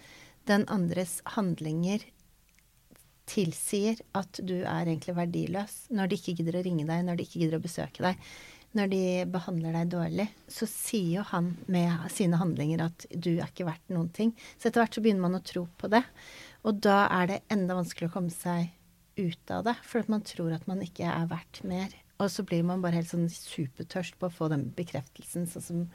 den 0.49 0.64
andres 0.73 1.19
handlinger 1.37 2.05
tilsier 3.28 3.99
at 4.17 4.40
du 4.40 4.57
er 4.62 4.88
egentlig 4.88 5.14
verdiløs 5.19 5.75
når 5.95 6.09
de 6.09 6.19
ikke 6.19 6.38
gidder 6.38 6.59
å 6.61 6.62
ringe 6.64 6.87
deg, 6.88 7.02
når 7.05 7.19
de 7.19 7.26
ikke 7.26 7.43
gidder 7.43 7.61
å 7.61 7.64
besøke 7.64 8.05
deg, 8.07 8.23
når 8.76 8.90
de 8.93 9.02
behandler 9.33 9.76
deg 9.78 9.93
dårlig, 9.95 10.26
så 10.49 10.69
sier 10.69 11.19
jo 11.19 11.26
han 11.31 11.55
med 11.73 12.09
sine 12.12 12.40
handlinger 12.40 12.85
at 12.85 13.07
du 13.11 13.31
er 13.38 13.47
ikke 13.47 13.67
verdt 13.69 13.95
noen 13.95 14.11
ting. 14.14 14.35
Så 14.57 14.69
etter 14.69 14.83
hvert 14.83 14.99
så 14.99 15.02
begynner 15.05 15.25
man 15.25 15.38
å 15.38 15.45
tro 15.45 15.64
på 15.81 15.88
det. 15.93 16.02
Og 16.69 16.83
da 16.85 17.07
er 17.07 17.31
det 17.31 17.38
enda 17.55 17.78
vanskeligere 17.78 18.12
å 18.12 18.17
komme 18.19 18.35
seg 18.35 18.69
ut 19.19 19.55
av 19.55 19.64
det, 19.67 19.75
for 19.88 20.05
at 20.05 20.12
man 20.12 20.26
tror 20.26 20.52
at 20.55 20.69
man 20.69 20.85
ikke 20.85 21.09
er 21.09 21.31
verdt 21.31 21.62
mer. 21.69 21.97
Og 22.19 22.28
så 22.35 22.45
blir 22.47 22.64
man 22.67 22.83
bare 22.85 23.00
helt 23.00 23.11
sånn 23.11 23.31
supertørst 23.33 24.19
på 24.21 24.28
å 24.28 24.35
få 24.35 24.50
den 24.52 24.69
bekreftelsen, 24.76 25.49
sånn 25.49 25.64
som 25.64 25.87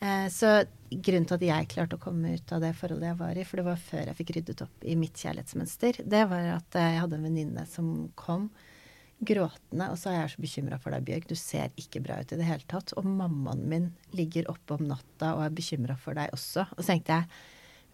Så 0.00 0.50
grunnen 0.90 1.26
til 1.28 1.36
at 1.36 1.44
jeg 1.44 1.68
klarte 1.74 1.98
å 1.98 2.02
komme 2.02 2.32
ut 2.34 2.52
av 2.54 2.62
det 2.64 2.72
forholdet 2.78 3.10
jeg 3.10 3.18
var 3.20 3.38
i, 3.38 3.44
for 3.46 3.60
det 3.60 3.66
var 3.66 3.82
før 3.84 4.08
jeg 4.08 4.18
fikk 4.18 4.32
ryddet 4.36 4.62
opp 4.64 4.86
i 4.88 4.96
mitt 4.98 5.20
kjærlighetsmønster, 5.20 6.00
det 6.08 6.22
var 6.30 6.48
at 6.56 6.78
eh, 6.80 6.94
jeg 6.94 7.02
hadde 7.04 7.18
en 7.18 7.26
venninne 7.28 7.64
som 7.70 7.90
kom 8.18 8.48
gråtende 9.20 9.90
og 9.92 9.98
sa 10.00 10.14
jeg 10.14 10.24
er 10.24 10.32
så 10.32 10.42
bekymra 10.42 10.78
for 10.80 10.96
deg, 10.96 11.04
Bjørg, 11.04 11.28
du 11.28 11.36
ser 11.36 11.74
ikke 11.78 12.02
bra 12.02 12.16
ut 12.22 12.32
i 12.32 12.38
det 12.40 12.48
hele 12.48 12.66
tatt. 12.70 12.94
Og 12.96 13.06
mammaen 13.06 13.66
min 13.68 13.90
ligger 14.16 14.48
oppe 14.50 14.78
om 14.78 14.88
natta 14.88 15.34
og 15.36 15.44
er 15.44 15.54
bekymra 15.54 15.98
for 16.00 16.16
deg 16.16 16.32
også. 16.34 16.64
Og 16.72 16.80
så 16.80 16.94
tenkte 16.94 17.20
jeg 17.20 17.28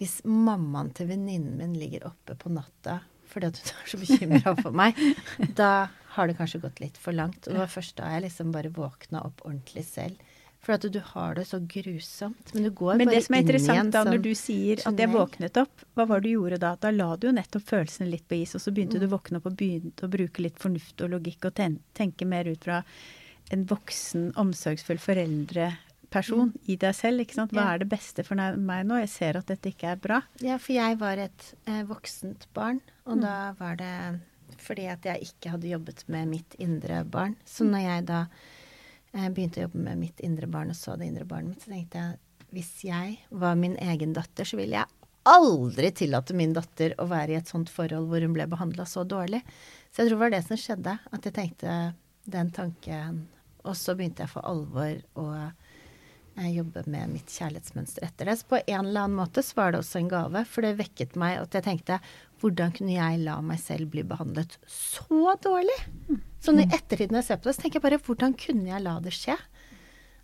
hvis 0.00 0.20
mammaen 0.28 0.92
til 0.94 1.08
venninnen 1.10 1.56
min 1.58 1.76
ligger 1.80 2.06
oppe 2.10 2.36
på 2.38 2.52
natta 2.52 3.00
fordi 3.26 3.48
at 3.50 3.58
hun 3.58 3.70
er 3.74 3.88
så 3.90 3.98
bekymra 3.98 4.52
for 4.60 4.76
meg, 4.76 4.98
da 5.58 5.88
har 6.14 6.28
det 6.28 6.36
kanskje 6.38 6.60
gått 6.62 6.78
litt 6.78 7.00
for 7.00 7.16
langt. 7.16 7.42
Og 7.42 7.56
det 7.56 7.58
var 7.58 7.72
først 7.72 7.96
da 7.98 8.12
jeg 8.14 8.22
liksom 8.28 8.52
bare 8.54 8.70
våkna 8.72 9.24
opp 9.26 9.42
ordentlig 9.42 9.82
selv. 9.88 10.20
For 10.66 10.74
at 10.74 10.82
du 10.90 10.98
har 11.12 11.36
det 11.38 11.44
så 11.46 11.60
grusomt. 11.62 12.48
Men 12.56 12.64
du 12.66 12.70
går 12.74 12.96
Men 12.98 13.06
bare 13.06 13.14
det 13.20 13.24
som 13.24 13.34
er 13.36 13.38
inn 13.38 13.46
i 13.46 13.52
en 13.52 13.54
interessant 13.54 13.92
da, 13.94 14.00
når 14.04 14.16
sånn 14.18 14.22
du 14.24 14.32
sier 14.34 14.80
at 14.90 14.98
jeg 14.98 15.10
våknet 15.12 15.60
opp, 15.62 15.84
hva 15.94 16.06
var 16.10 16.20
det 16.20 16.26
du 16.26 16.32
gjorde 16.34 16.58
da? 16.64 16.72
Da 16.82 16.90
la 16.90 17.10
du 17.16 17.28
jo 17.28 17.32
nettopp 17.36 17.62
følelsene 17.68 18.08
litt 18.10 18.26
på 18.26 18.34
is, 18.42 18.54
og 18.58 18.60
så 18.64 18.72
begynte 18.74 18.98
Mm. 18.98 19.00
du 19.00 19.06
å 19.06 19.14
våkne 19.14 19.36
opp 19.38 19.46
og 19.46 19.56
begynte 19.56 20.02
å 20.08 20.10
bruke 20.10 20.42
litt 20.42 20.58
fornuft 20.58 21.00
og 21.06 21.10
logikk 21.14 21.44
og 21.46 21.54
ten 21.54 21.78
tenke 21.94 22.26
mer 22.26 22.44
ut 22.50 22.64
fra 22.64 22.82
en 23.52 23.64
voksen, 23.64 24.32
omsorgsfull 24.34 24.98
foreldreperson 24.98 26.52
i 26.66 26.76
deg 26.76 26.94
selv. 26.94 27.20
ikke 27.20 27.34
sant? 27.34 27.52
Hva 27.52 27.62
Mm. 27.62 27.66
Ja. 27.68 27.74
er 27.74 27.78
det 27.78 27.88
beste 27.88 28.24
for 28.24 28.34
meg 28.34 28.86
nå? 28.86 28.98
Jeg 29.00 29.08
ser 29.08 29.36
at 29.36 29.46
dette 29.46 29.70
ikke 29.72 29.92
er 29.92 29.96
bra. 29.96 30.22
Ja, 30.40 30.58
for 30.58 30.72
jeg 30.72 30.98
var 30.98 31.16
et 31.18 31.54
eh, 31.66 31.82
voksent 31.84 32.46
barn, 32.54 32.80
Mm. 33.06 33.12
og 33.12 33.20
da 33.20 33.52
var 33.52 33.76
det 33.76 34.20
fordi 34.58 34.86
at 34.90 35.02
jeg 35.02 35.20
ikke 35.22 35.50
hadde 35.50 35.68
jobbet 35.68 36.04
med 36.08 36.28
mitt 36.28 36.54
indre 36.58 37.04
barn. 37.04 37.36
Så 37.44 37.64
når 37.64 37.82
jeg 37.82 38.06
da 38.06 38.26
eh, 39.16 39.30
begynte 39.32 39.62
å 39.62 39.66
jobbe 39.66 39.82
med 39.88 40.04
mitt 40.04 40.22
indre 40.24 40.48
barn 40.50 40.70
og 40.72 40.78
så 40.78 40.94
det 40.96 41.10
indre 41.10 41.26
barnet 41.28 41.54
mitt, 41.54 41.64
så 41.64 41.72
tenkte 41.72 42.02
jeg 42.04 42.22
hvis 42.54 42.72
jeg 42.86 43.16
var 43.34 43.56
min 43.58 43.74
egen 43.82 44.14
datter, 44.16 44.46
så 44.46 44.58
ville 44.60 44.78
jeg 44.78 45.06
aldri 45.26 45.90
tillate 45.90 46.34
min 46.38 46.54
datter 46.54 46.94
å 47.02 47.08
være 47.10 47.34
i 47.34 47.38
et 47.40 47.50
sånt 47.50 47.70
forhold 47.72 48.06
hvor 48.10 48.22
hun 48.22 48.34
ble 48.36 48.46
behandla 48.48 48.86
så 48.88 49.02
dårlig. 49.04 49.42
Så 49.90 50.02
jeg 50.02 50.10
tror 50.10 50.14
det 50.14 50.22
var 50.22 50.34
det 50.36 50.42
som 50.46 50.60
skjedde, 50.60 50.98
at 51.10 51.26
jeg 51.26 51.34
tenkte 51.34 51.78
den 52.30 52.52
tanken. 52.54 53.24
Og 53.66 53.74
så 53.78 53.96
begynte 53.98 54.22
jeg 54.22 54.30
for 54.30 54.46
alvor 54.46 55.00
å 55.18 55.26
eh, 55.34 56.50
jobbe 56.54 56.84
med 56.86 57.16
mitt 57.16 57.34
kjærlighetsmønster 57.34 58.06
etter 58.06 58.30
det. 58.30 58.38
Så 58.38 58.50
på 58.52 58.60
en 58.62 58.84
eller 58.84 59.08
annen 59.08 59.18
måte 59.18 59.42
så 59.42 59.58
var 59.58 59.74
det 59.74 59.82
også 59.82 60.00
en 60.00 60.12
gave, 60.14 60.44
for 60.46 60.66
det 60.66 60.76
vekket 60.78 61.18
meg 61.18 61.40
at 61.42 61.58
jeg 61.58 61.66
tenkte 61.66 61.98
hvordan 62.42 62.74
kunne 62.76 62.94
jeg 62.94 63.22
la 63.26 63.40
meg 63.42 63.58
selv 63.62 63.90
bli 63.94 64.06
behandlet 64.06 64.58
så 64.70 65.34
dårlig? 65.42 65.78
Sånn 66.46 66.62
i 66.62 66.68
ettertid 66.70 67.10
når 67.10 67.22
jeg 67.22 67.28
ser 67.30 67.40
på 67.40 67.48
det, 67.48 67.56
så 67.56 67.64
tenker 67.64 67.80
jeg 67.80 67.86
bare 67.88 68.02
hvordan 68.06 68.36
kunne 68.38 68.70
jeg 68.70 68.84
la 68.84 68.98
det 69.02 69.14
skje? 69.16 69.34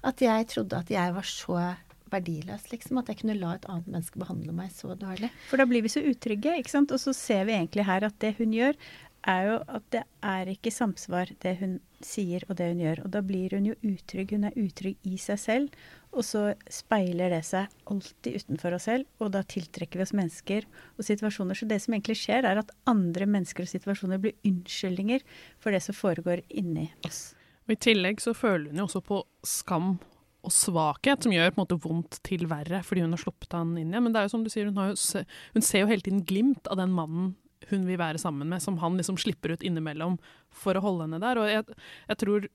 At 0.06 0.22
jeg 0.22 0.46
trodde 0.50 0.78
at 0.78 0.90
jeg 0.90 1.14
var 1.16 1.26
så 1.26 1.56
verdiløs, 2.12 2.68
liksom. 2.72 3.00
At 3.00 3.10
jeg 3.10 3.22
kunne 3.22 3.38
la 3.38 3.56
et 3.56 3.66
annet 3.70 3.88
menneske 3.90 4.20
behandle 4.20 4.54
meg 4.54 4.72
så 4.74 4.94
dårlig. 4.98 5.32
For 5.50 5.60
da 5.60 5.66
blir 5.68 5.84
vi 5.84 5.92
så 5.92 6.02
utrygge, 6.04 6.54
ikke 6.60 6.74
sant. 6.74 6.94
Og 6.94 7.02
så 7.02 7.14
ser 7.16 7.46
vi 7.48 7.56
egentlig 7.56 7.86
her 7.88 8.06
at 8.06 8.18
det 8.22 8.34
hun 8.38 8.54
gjør, 8.54 8.78
er 9.28 9.48
jo 9.48 9.56
at 9.70 9.84
det 9.94 10.02
er 10.26 10.50
ikke 10.50 10.72
samsvar 10.74 11.30
det 11.42 11.56
hun 11.60 11.76
sier 12.02 12.44
og 12.48 12.56
det 12.58 12.70
hun 12.72 12.82
gjør. 12.82 13.02
Og 13.04 13.12
da 13.14 13.22
blir 13.24 13.54
hun 13.56 13.68
jo 13.70 13.76
utrygg. 13.86 14.34
Hun 14.34 14.48
er 14.48 14.56
utrygg 14.58 15.08
i 15.08 15.18
seg 15.20 15.40
selv. 15.40 15.82
Og 16.12 16.26
så 16.26 16.44
speiler 16.70 17.32
det 17.32 17.42
seg 17.48 17.72
alltid 17.88 18.42
utenfor 18.42 18.76
oss 18.76 18.86
selv, 18.90 19.06
og 19.16 19.30
da 19.32 19.40
tiltrekker 19.48 19.96
vi 19.96 20.04
oss 20.04 20.12
mennesker 20.16 20.66
og 20.98 21.06
situasjoner. 21.08 21.56
Så 21.56 21.68
det 21.70 21.78
som 21.80 21.96
egentlig 21.96 22.18
skjer, 22.20 22.44
er 22.44 22.60
at 22.60 22.74
andre 22.90 23.28
mennesker 23.30 23.64
og 23.64 23.72
situasjoner 23.72 24.20
blir 24.20 24.36
unnskyldninger 24.44 25.24
for 25.62 25.72
det 25.72 25.80
som 25.86 25.96
foregår 25.96 26.44
inni 26.52 26.90
oss. 27.08 27.30
Og 27.64 27.76
I 27.76 27.80
tillegg 27.88 28.20
så 28.20 28.34
føler 28.36 28.68
hun 28.68 28.82
jo 28.82 28.88
også 28.90 29.00
på 29.06 29.22
skam 29.46 29.94
og 30.42 30.52
svakhet, 30.52 31.22
som 31.22 31.32
gjør 31.32 31.52
på 31.54 31.60
en 31.60 31.62
måte 31.62 31.78
vondt 31.80 32.18
til 32.26 32.48
verre 32.50 32.82
fordi 32.84 33.04
hun 33.04 33.14
har 33.14 33.22
sluppet 33.22 33.54
han 33.54 33.76
inn 33.78 33.92
igjen. 33.92 34.04
Men 34.04 34.12
det 34.12 34.20
er 34.20 34.26
jo 34.26 34.34
som 34.34 34.44
du 34.44 34.50
sier, 34.52 34.68
hun, 34.68 34.80
jo 34.90 34.98
se, 34.98 35.22
hun 35.54 35.64
ser 35.64 35.84
jo 35.84 35.90
hele 35.92 36.04
tiden 36.04 36.24
glimt 36.28 36.68
av 36.68 36.80
den 36.82 36.92
mannen 36.92 37.36
hun 37.70 37.86
vil 37.88 38.00
være 38.00 38.20
sammen 38.20 38.48
med, 38.50 38.62
som 38.64 38.78
han 38.82 38.98
liksom 38.98 39.18
slipper 39.20 39.54
ut 39.54 39.64
innimellom 39.66 40.18
for 40.50 40.78
å 40.78 40.84
holde 40.84 41.06
henne 41.06 41.22
der. 41.22 41.40
Og 41.40 41.50
jeg, 41.50 41.78
jeg 42.08 42.20
tror 42.22 42.48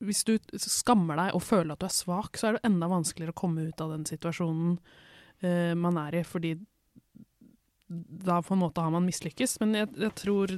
hvis 0.00 0.24
du 0.24 0.34
skammer 0.56 1.18
deg 1.20 1.36
og 1.36 1.44
føler 1.44 1.74
at 1.74 1.82
du 1.82 1.86
er 1.88 1.94
svak, 1.94 2.38
så 2.40 2.48
er 2.48 2.56
det 2.56 2.66
enda 2.68 2.88
vanskeligere 2.90 3.34
å 3.34 3.40
komme 3.42 3.68
ut 3.68 3.82
av 3.84 3.92
den 3.92 4.06
situasjonen 4.08 4.78
uh, 4.80 5.74
man 5.76 6.00
er 6.00 6.22
i, 6.22 6.26
fordi 6.26 6.54
da 7.90 8.38
på 8.42 8.54
en 8.54 8.62
måte 8.62 8.84
har 8.84 8.92
man 8.94 9.04
mislykkes. 9.04 9.58
Men 9.60 9.74
jeg, 9.82 9.90
jeg 9.98 10.14
tror 10.18 10.54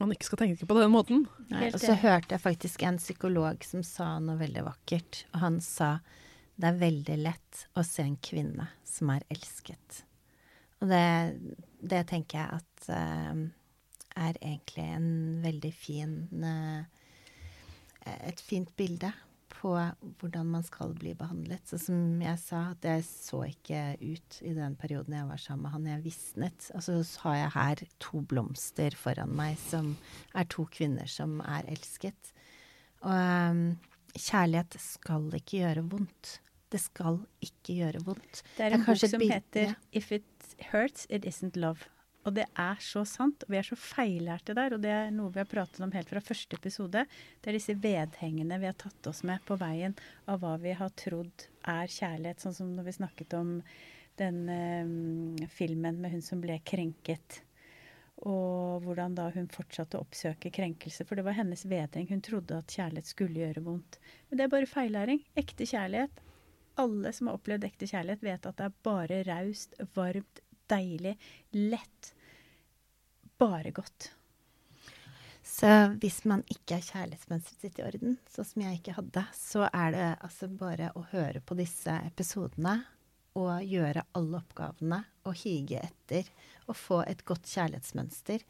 man 0.00 0.14
ikke 0.14 0.30
skal 0.30 0.40
tenke 0.40 0.66
på 0.66 0.76
det 0.76 0.86
den 0.86 0.94
måten. 0.94 1.26
Nei, 1.52 1.68
og 1.68 1.82
så 1.82 1.94
hørte 2.00 2.34
jeg 2.34 2.42
faktisk 2.42 2.82
en 2.88 2.98
psykolog 2.98 3.66
som 3.68 3.84
sa 3.84 4.14
noe 4.22 4.40
veldig 4.40 4.64
vakkert. 4.64 5.24
Og 5.34 5.42
han 5.44 5.60
sa 5.64 5.98
det 6.60 6.70
er 6.70 6.80
veldig 6.80 7.18
lett 7.20 7.66
å 7.76 7.84
se 7.86 8.04
en 8.04 8.16
kvinne 8.20 8.66
som 8.84 9.12
er 9.12 9.24
elsket. 9.32 10.02
Og 10.80 10.88
det, 10.88 11.06
det 11.80 12.04
tenker 12.08 12.40
jeg 12.40 12.60
at 12.60 12.92
eh, 12.96 13.42
er 14.20 14.38
egentlig 14.40 14.86
en 14.96 15.10
veldig 15.44 15.72
fin 15.76 16.14
eh, 16.44 16.84
Et 18.30 18.40
fint 18.40 18.70
bilde 18.76 19.10
på 19.60 19.74
hvordan 20.20 20.48
man 20.54 20.64
skal 20.64 20.94
bli 20.96 21.12
behandlet. 21.18 21.66
Så 21.68 21.78
som 21.82 22.20
jeg 22.22 22.38
sa, 22.40 22.62
at 22.72 22.86
jeg 22.86 23.04
så 23.04 23.42
ikke 23.50 23.80
ut 24.00 24.38
i 24.46 24.54
den 24.56 24.76
perioden 24.80 25.16
jeg 25.18 25.28
var 25.28 25.42
sammen 25.42 25.66
med 25.66 25.74
han. 25.74 25.88
Jeg 25.90 26.04
visnet. 26.06 26.70
Og 26.76 26.84
så 26.86 26.96
har 27.26 27.36
jeg 27.36 27.54
her 27.58 27.82
to 28.00 28.22
blomster 28.30 28.96
foran 28.96 29.34
meg 29.36 29.58
som 29.60 29.92
er 30.32 30.48
to 30.48 30.64
kvinner 30.72 31.10
som 31.10 31.42
er 31.44 31.68
elsket. 31.68 32.32
Og 33.04 33.12
um, 33.12 33.64
kjærlighet 34.16 34.78
skal 34.80 35.28
ikke 35.36 35.60
gjøre 35.60 35.84
vondt. 35.92 36.38
Det 36.70 36.80
skal 36.80 37.18
ikke 37.44 37.80
gjøre 37.82 38.04
vondt. 38.06 38.42
Det 38.56 38.64
er 38.64 38.70
Det 38.70 38.78
er 38.78 38.78
en 38.78 38.86
bok 38.86 39.04
som 39.04 39.26
heter 39.26 39.72
ja. 39.72 39.74
'If 39.92 40.12
it 40.12 40.39
hurts, 40.70 41.06
it 41.10 41.24
isn't 41.24 41.56
love'. 41.56 41.88
Og 42.28 42.34
det 42.36 42.44
er 42.60 42.80
så 42.84 43.02
sant. 43.08 43.44
og 43.44 43.52
Vi 43.52 43.58
er 43.58 43.66
så 43.66 43.78
feillærte 43.80 44.54
der. 44.56 44.74
Og 44.76 44.82
det 44.84 44.92
er 44.92 45.12
noe 45.14 45.32
vi 45.32 45.40
har 45.40 45.48
pratet 45.48 45.80
om 45.84 45.92
helt 45.94 46.10
fra 46.10 46.20
første 46.20 46.58
episode. 46.58 47.06
Det 47.40 47.50
er 47.50 47.56
disse 47.56 47.76
vedhengene 47.80 48.60
vi 48.60 48.68
har 48.68 48.76
tatt 48.80 49.08
oss 49.08 49.22
med 49.24 49.40
på 49.48 49.56
veien 49.60 49.96
av 50.28 50.42
hva 50.42 50.56
vi 50.60 50.74
har 50.76 50.92
trodd 51.00 51.46
er 51.64 51.88
kjærlighet. 51.88 52.44
Sånn 52.44 52.56
som 52.56 52.74
når 52.76 52.90
vi 52.90 52.96
snakket 53.00 53.38
om 53.38 53.54
den 54.20 54.42
eh, 54.52 55.46
filmen 55.48 56.02
med 56.02 56.12
hun 56.16 56.24
som 56.24 56.42
ble 56.44 56.60
krenket. 56.60 57.40
Og 58.20 58.84
hvordan 58.84 59.16
da 59.16 59.30
hun 59.32 59.48
fortsatte 59.48 59.96
å 59.96 60.04
oppsøke 60.04 60.52
krenkelse. 60.52 61.06
For 61.08 61.16
det 61.16 61.24
var 61.24 61.38
hennes 61.40 61.64
vedheng. 61.64 62.10
Hun 62.10 62.20
trodde 62.20 62.60
at 62.60 62.76
kjærlighet 62.76 63.08
skulle 63.08 63.46
gjøre 63.46 63.64
vondt. 63.64 63.96
Men 64.28 64.36
det 64.36 64.44
er 64.44 64.52
bare 64.58 64.68
feillæring. 64.68 65.24
Ekte 65.40 65.64
kjærlighet 65.64 66.20
alle 66.80 67.12
som 67.16 67.28
har 67.28 67.38
opplevd 67.38 67.66
ekte 67.68 67.88
kjærlighet, 67.90 68.24
vet 68.24 68.48
at 68.48 68.60
det 68.60 68.68
er 68.68 68.78
bare 68.86 69.20
raust, 69.28 69.76
varmt, 69.96 70.40
deilig, 70.70 71.16
lett. 71.56 72.14
Bare 73.40 73.72
godt. 73.74 74.10
Så 75.50 75.70
hvis 76.00 76.22
man 76.28 76.44
ikke 76.52 76.78
har 76.78 76.86
kjærlighetsmønsteret 76.86 77.64
sitt 77.64 77.78
i 77.80 77.84
orden, 77.84 78.16
sånn 78.30 78.46
som 78.46 78.62
jeg 78.62 78.78
ikke 78.78 78.94
hadde, 78.98 79.24
så 79.34 79.66
er 79.66 79.94
det 79.96 80.08
altså 80.20 80.48
bare 80.60 80.92
å 80.94 81.02
høre 81.10 81.42
på 81.42 81.56
disse 81.58 81.96
episodene 82.06 82.76
og 83.38 83.64
gjøre 83.66 84.04
alle 84.18 84.40
oppgavene 84.40 85.00
og 85.26 85.36
hige 85.42 85.82
etter 85.82 86.28
og 86.68 86.78
få 86.78 87.00
et 87.06 87.24
godt 87.28 87.48
kjærlighetsmønster. 87.50 88.44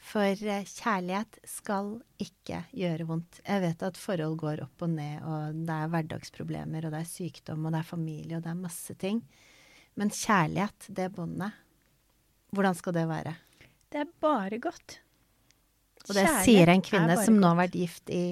For 0.00 0.24
eh, 0.24 0.64
kjærlighet 0.64 1.38
skal 1.46 1.92
ikke 2.22 2.62
gjøre 2.76 3.06
vondt. 3.08 3.40
Jeg 3.44 3.62
vet 3.66 3.82
at 3.84 4.00
forhold 4.00 4.38
går 4.40 4.62
opp 4.64 4.86
og 4.86 4.94
ned, 4.94 5.20
og 5.28 5.60
det 5.68 5.76
er 5.76 5.92
hverdagsproblemer, 5.92 6.86
og 6.86 6.94
det 6.94 7.02
er 7.02 7.10
sykdom, 7.10 7.66
og 7.66 7.74
det 7.74 7.82
er 7.82 7.90
familie, 7.90 8.38
og 8.38 8.46
det 8.46 8.52
er 8.54 8.62
masse 8.62 8.96
ting. 9.00 9.20
Men 10.00 10.12
kjærlighet, 10.14 10.88
det 10.96 11.10
båndet, 11.14 11.60
hvordan 12.56 12.78
skal 12.78 12.96
det 12.96 13.06
være? 13.10 13.36
Det 13.90 14.02
er 14.02 14.10
bare 14.22 14.58
godt. 14.62 15.00
Og 16.08 16.14
det 16.14 16.24
Kjærlighet 16.24 16.48
sier 16.48 16.72
en 16.72 16.86
kvinne 16.86 17.18
som 17.20 17.36
nå 17.36 17.52
har 17.52 17.60
vært 17.66 17.76
gift 17.78 18.10
i 18.14 18.24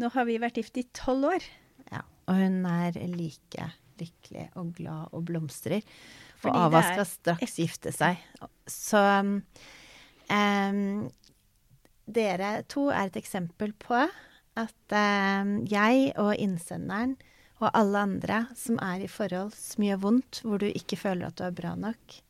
Nå 0.00 0.08
har 0.14 0.24
vi 0.24 0.38
vært 0.40 0.56
gift 0.56 0.78
i 0.80 0.86
tolv 0.96 1.26
år. 1.28 1.46
Ja, 1.90 2.00
og 2.30 2.38
hun 2.38 2.62
er 2.64 2.94
like 3.12 3.66
lykkelig 4.00 4.46
og 4.56 4.70
glad 4.78 5.10
og 5.12 5.26
blomstrer. 5.28 5.84
Fordi 6.40 6.56
og 6.56 6.70
Ava 6.70 6.82
skal 6.86 7.06
straks 7.08 7.58
gifte 7.60 7.92
seg. 7.92 8.20
Så 8.64 9.02
um, 10.30 11.10
dere 12.10 12.62
to 12.70 12.88
er 12.90 13.10
et 13.10 13.18
eksempel 13.20 13.74
på 13.78 13.98
at 14.58 14.94
um, 14.96 15.60
jeg 15.70 16.10
og 16.18 16.32
innsenderen 16.34 17.16
og 17.60 17.68
alle 17.76 18.02
andre 18.06 18.40
som 18.56 18.80
er 18.82 19.04
i 19.04 19.10
forhold 19.10 19.52
som 19.56 19.84
gjør 19.84 20.02
vondt, 20.06 20.42
hvor 20.44 20.62
du 20.62 20.68
ikke 20.70 20.98
føler 20.98 21.28
at 21.28 21.38
du 21.38 21.44
er 21.46 21.54
bra 21.54 21.74
nok. 21.76 22.20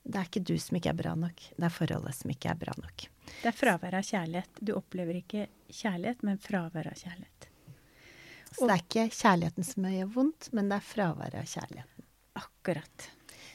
Det 0.00 0.16
er 0.16 0.28
ikke 0.28 0.44
du 0.46 0.54
som 0.62 0.78
ikke 0.78 0.92
er 0.92 1.00
bra 1.00 1.14
nok, 1.18 1.42
det 1.56 1.66
er 1.66 1.74
forholdet 1.74 2.16
som 2.16 2.32
ikke 2.32 2.52
er 2.52 2.60
bra 2.60 2.74
nok. 2.78 3.06
Det 3.30 3.50
er 3.50 3.56
fravær 3.56 3.98
av 3.98 4.06
kjærlighet. 4.06 4.62
Du 4.62 4.72
opplever 4.78 5.20
ikke 5.20 5.46
kjærlighet, 5.68 6.24
men 6.26 6.40
fravær 6.42 6.88
av 6.90 6.98
kjærlighet. 6.98 7.50
Så 8.50 8.66
det 8.66 8.74
er 8.74 8.82
ikke 8.82 9.06
kjærligheten 9.14 9.66
som 9.66 9.86
gjør 9.86 10.14
vondt, 10.16 10.48
men 10.56 10.70
det 10.70 10.80
er 10.80 10.86
fraværet 10.86 11.38
av 11.38 11.50
kjærligheten. 11.50 12.06
Akkurat. 12.40 13.10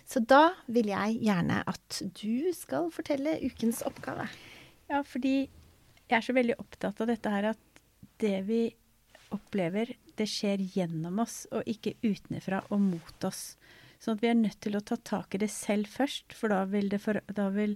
Så 0.05 0.21
da 0.21 0.53
vil 0.69 0.91
jeg 0.91 1.19
gjerne 1.25 1.61
at 1.65 2.01
du 2.19 2.51
skal 2.53 2.91
fortelle 2.93 3.39
ukens 3.41 3.81
oppgave. 3.87 4.27
Ja, 4.91 5.01
fordi 5.01 5.47
jeg 6.05 6.17
er 6.19 6.25
så 6.25 6.35
veldig 6.37 6.59
opptatt 6.61 7.01
av 7.01 7.09
dette 7.09 7.31
her 7.33 7.49
at 7.55 7.81
det 8.21 8.37
vi 8.45 8.61
opplever, 9.33 9.95
det 10.15 10.27
skjer 10.29 10.61
gjennom 10.75 11.19
oss, 11.23 11.43
og 11.51 11.65
ikke 11.67 11.97
utenfra 12.05 12.61
og 12.69 12.83
mot 12.83 13.27
oss. 13.27 13.55
Sånn 13.99 14.19
at 14.19 14.23
vi 14.23 14.29
er 14.29 14.37
nødt 14.37 14.59
til 14.63 14.77
å 14.77 14.83
ta 14.85 14.99
tak 15.01 15.35
i 15.35 15.41
det 15.41 15.49
selv 15.51 15.89
først, 15.89 16.35
for 16.37 16.53
da 16.53 16.61
vil, 16.69 16.93
for, 17.01 17.19
da 17.25 17.49
vil 17.53 17.73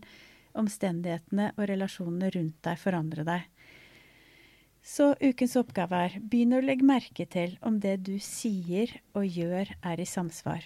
omstendighetene 0.59 1.51
og 1.55 1.65
relasjonene 1.71 2.29
rundt 2.35 2.59
deg 2.65 2.79
forandre 2.79 3.25
deg. 3.27 3.47
Så 4.85 5.11
ukens 5.19 5.57
oppgave 5.59 6.05
er 6.07 6.19
begynn 6.21 6.55
å 6.55 6.63
legge 6.63 6.87
merke 6.87 7.25
til 7.29 7.57
om 7.65 7.81
det 7.83 7.99
du 8.07 8.15
sier 8.23 8.93
og 9.17 9.25
gjør 9.27 9.73
er 9.81 9.99
i 9.99 10.07
samsvar. 10.07 10.63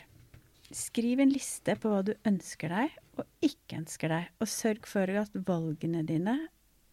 Skriv 0.74 1.22
en 1.22 1.30
liste 1.30 1.76
på 1.78 1.92
hva 1.92 2.02
du 2.06 2.16
ønsker 2.26 2.74
deg 2.74 2.96
og 3.22 3.46
ikke 3.46 3.78
ønsker 3.84 4.10
deg, 4.10 4.30
og 4.42 4.50
sørg 4.50 4.88
for 4.90 5.10
at 5.22 5.36
valgene 5.46 6.02
dine 6.08 6.38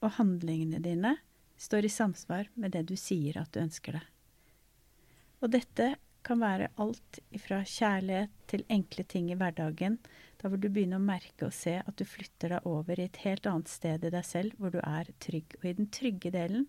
og 0.04 0.16
handlingene 0.18 0.82
dine 0.84 1.14
står 1.60 1.88
i 1.88 1.92
samsvar 1.92 2.50
med 2.60 2.74
det 2.76 2.86
du 2.90 2.96
sier 3.00 3.40
at 3.40 3.52
du 3.54 3.60
ønsker 3.62 3.96
deg. 3.96 4.06
Og 5.40 5.52
dette 5.56 5.94
kan 6.26 6.40
være 6.42 6.68
alt 6.80 7.20
fra 7.40 7.62
kjærlighet 7.64 8.32
til 8.52 8.64
enkle 8.68 9.04
ting 9.08 9.30
i 9.32 9.36
hverdagen, 9.40 9.96
da 10.40 10.48
hvor 10.48 10.60
du 10.60 10.68
begynner 10.68 11.00
å 11.00 11.04
merke 11.04 11.48
og 11.48 11.56
se 11.56 11.78
at 11.80 11.96
du 11.96 12.04
flytter 12.04 12.54
deg 12.56 12.68
over 12.68 13.00
i 13.00 13.06
et 13.08 13.20
helt 13.24 13.48
annet 13.48 13.72
sted 13.72 14.04
i 14.04 14.12
deg 14.12 14.26
selv, 14.28 14.56
hvor 14.60 14.74
du 14.74 14.80
er 14.82 15.08
trygg. 15.24 15.56
Og 15.60 15.64
i 15.70 15.76
den 15.78 15.88
trygge 15.92 16.32
delen, 16.36 16.68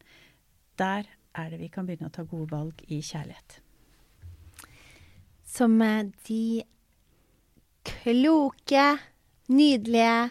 der 0.80 1.12
er 1.36 1.52
det 1.52 1.60
vi 1.62 1.72
kan 1.72 1.88
begynne 1.88 2.08
å 2.08 2.16
ta 2.16 2.24
gode 2.28 2.52
valg 2.52 2.84
i 2.88 3.02
kjærlighet. 3.04 3.60
Som 5.52 5.80
de 6.28 6.44
kloke, 7.88 8.86
nydelige 9.52 10.30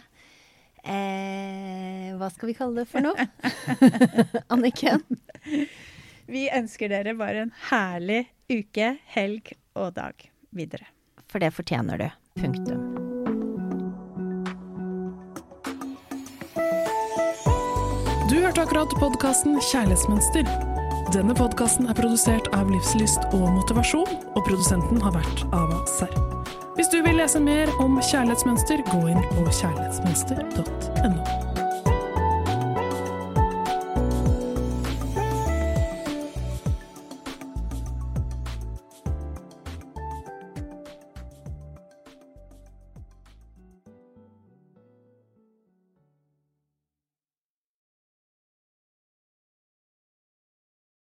eh, 0.83 2.11
Hva 2.17 2.29
skal 2.33 2.51
vi 2.51 2.57
kalle 2.57 2.83
det 2.83 2.89
for 2.91 3.05
noe? 3.05 3.27
Anniken? 4.53 5.03
Vi 6.31 6.47
ønsker 6.53 6.91
dere 6.91 7.15
bare 7.19 7.45
en 7.47 7.53
herlig 7.69 8.23
uke, 8.51 8.95
helg 9.15 9.53
og 9.75 9.93
dag 9.97 10.29
videre. 10.55 10.87
For 11.31 11.43
det 11.43 11.53
fortjener 11.55 11.99
du. 11.99 12.09
Punktum. 12.39 13.01
Du 18.31 18.37
hørte 18.39 18.63
akkurat 18.63 18.93
podkasten 18.99 19.59
Kjærlighetsmønster. 19.59 20.47
Denne 21.11 21.35
podkasten 21.35 21.89
er 21.91 21.97
produsert 21.97 22.47
av 22.55 22.71
Livslyst 22.71 23.25
og 23.35 23.49
Motivasjon, 23.57 24.07
og 24.07 24.45
produsenten 24.47 25.03
har 25.03 25.17
vært 25.17 25.43
Ava 25.51 25.81
Serr. 25.97 26.40
Hvis 26.81 26.89
du 26.89 27.03
vil 27.05 27.15
lese 27.15 27.39
mer 27.39 27.69
om 27.79 27.99
kjærlighetsmønster, 28.01 28.81
gå 28.89 29.03
inn 29.13 29.21
på 29.35 29.45
kjærlighetsmønster.no. 29.59 31.50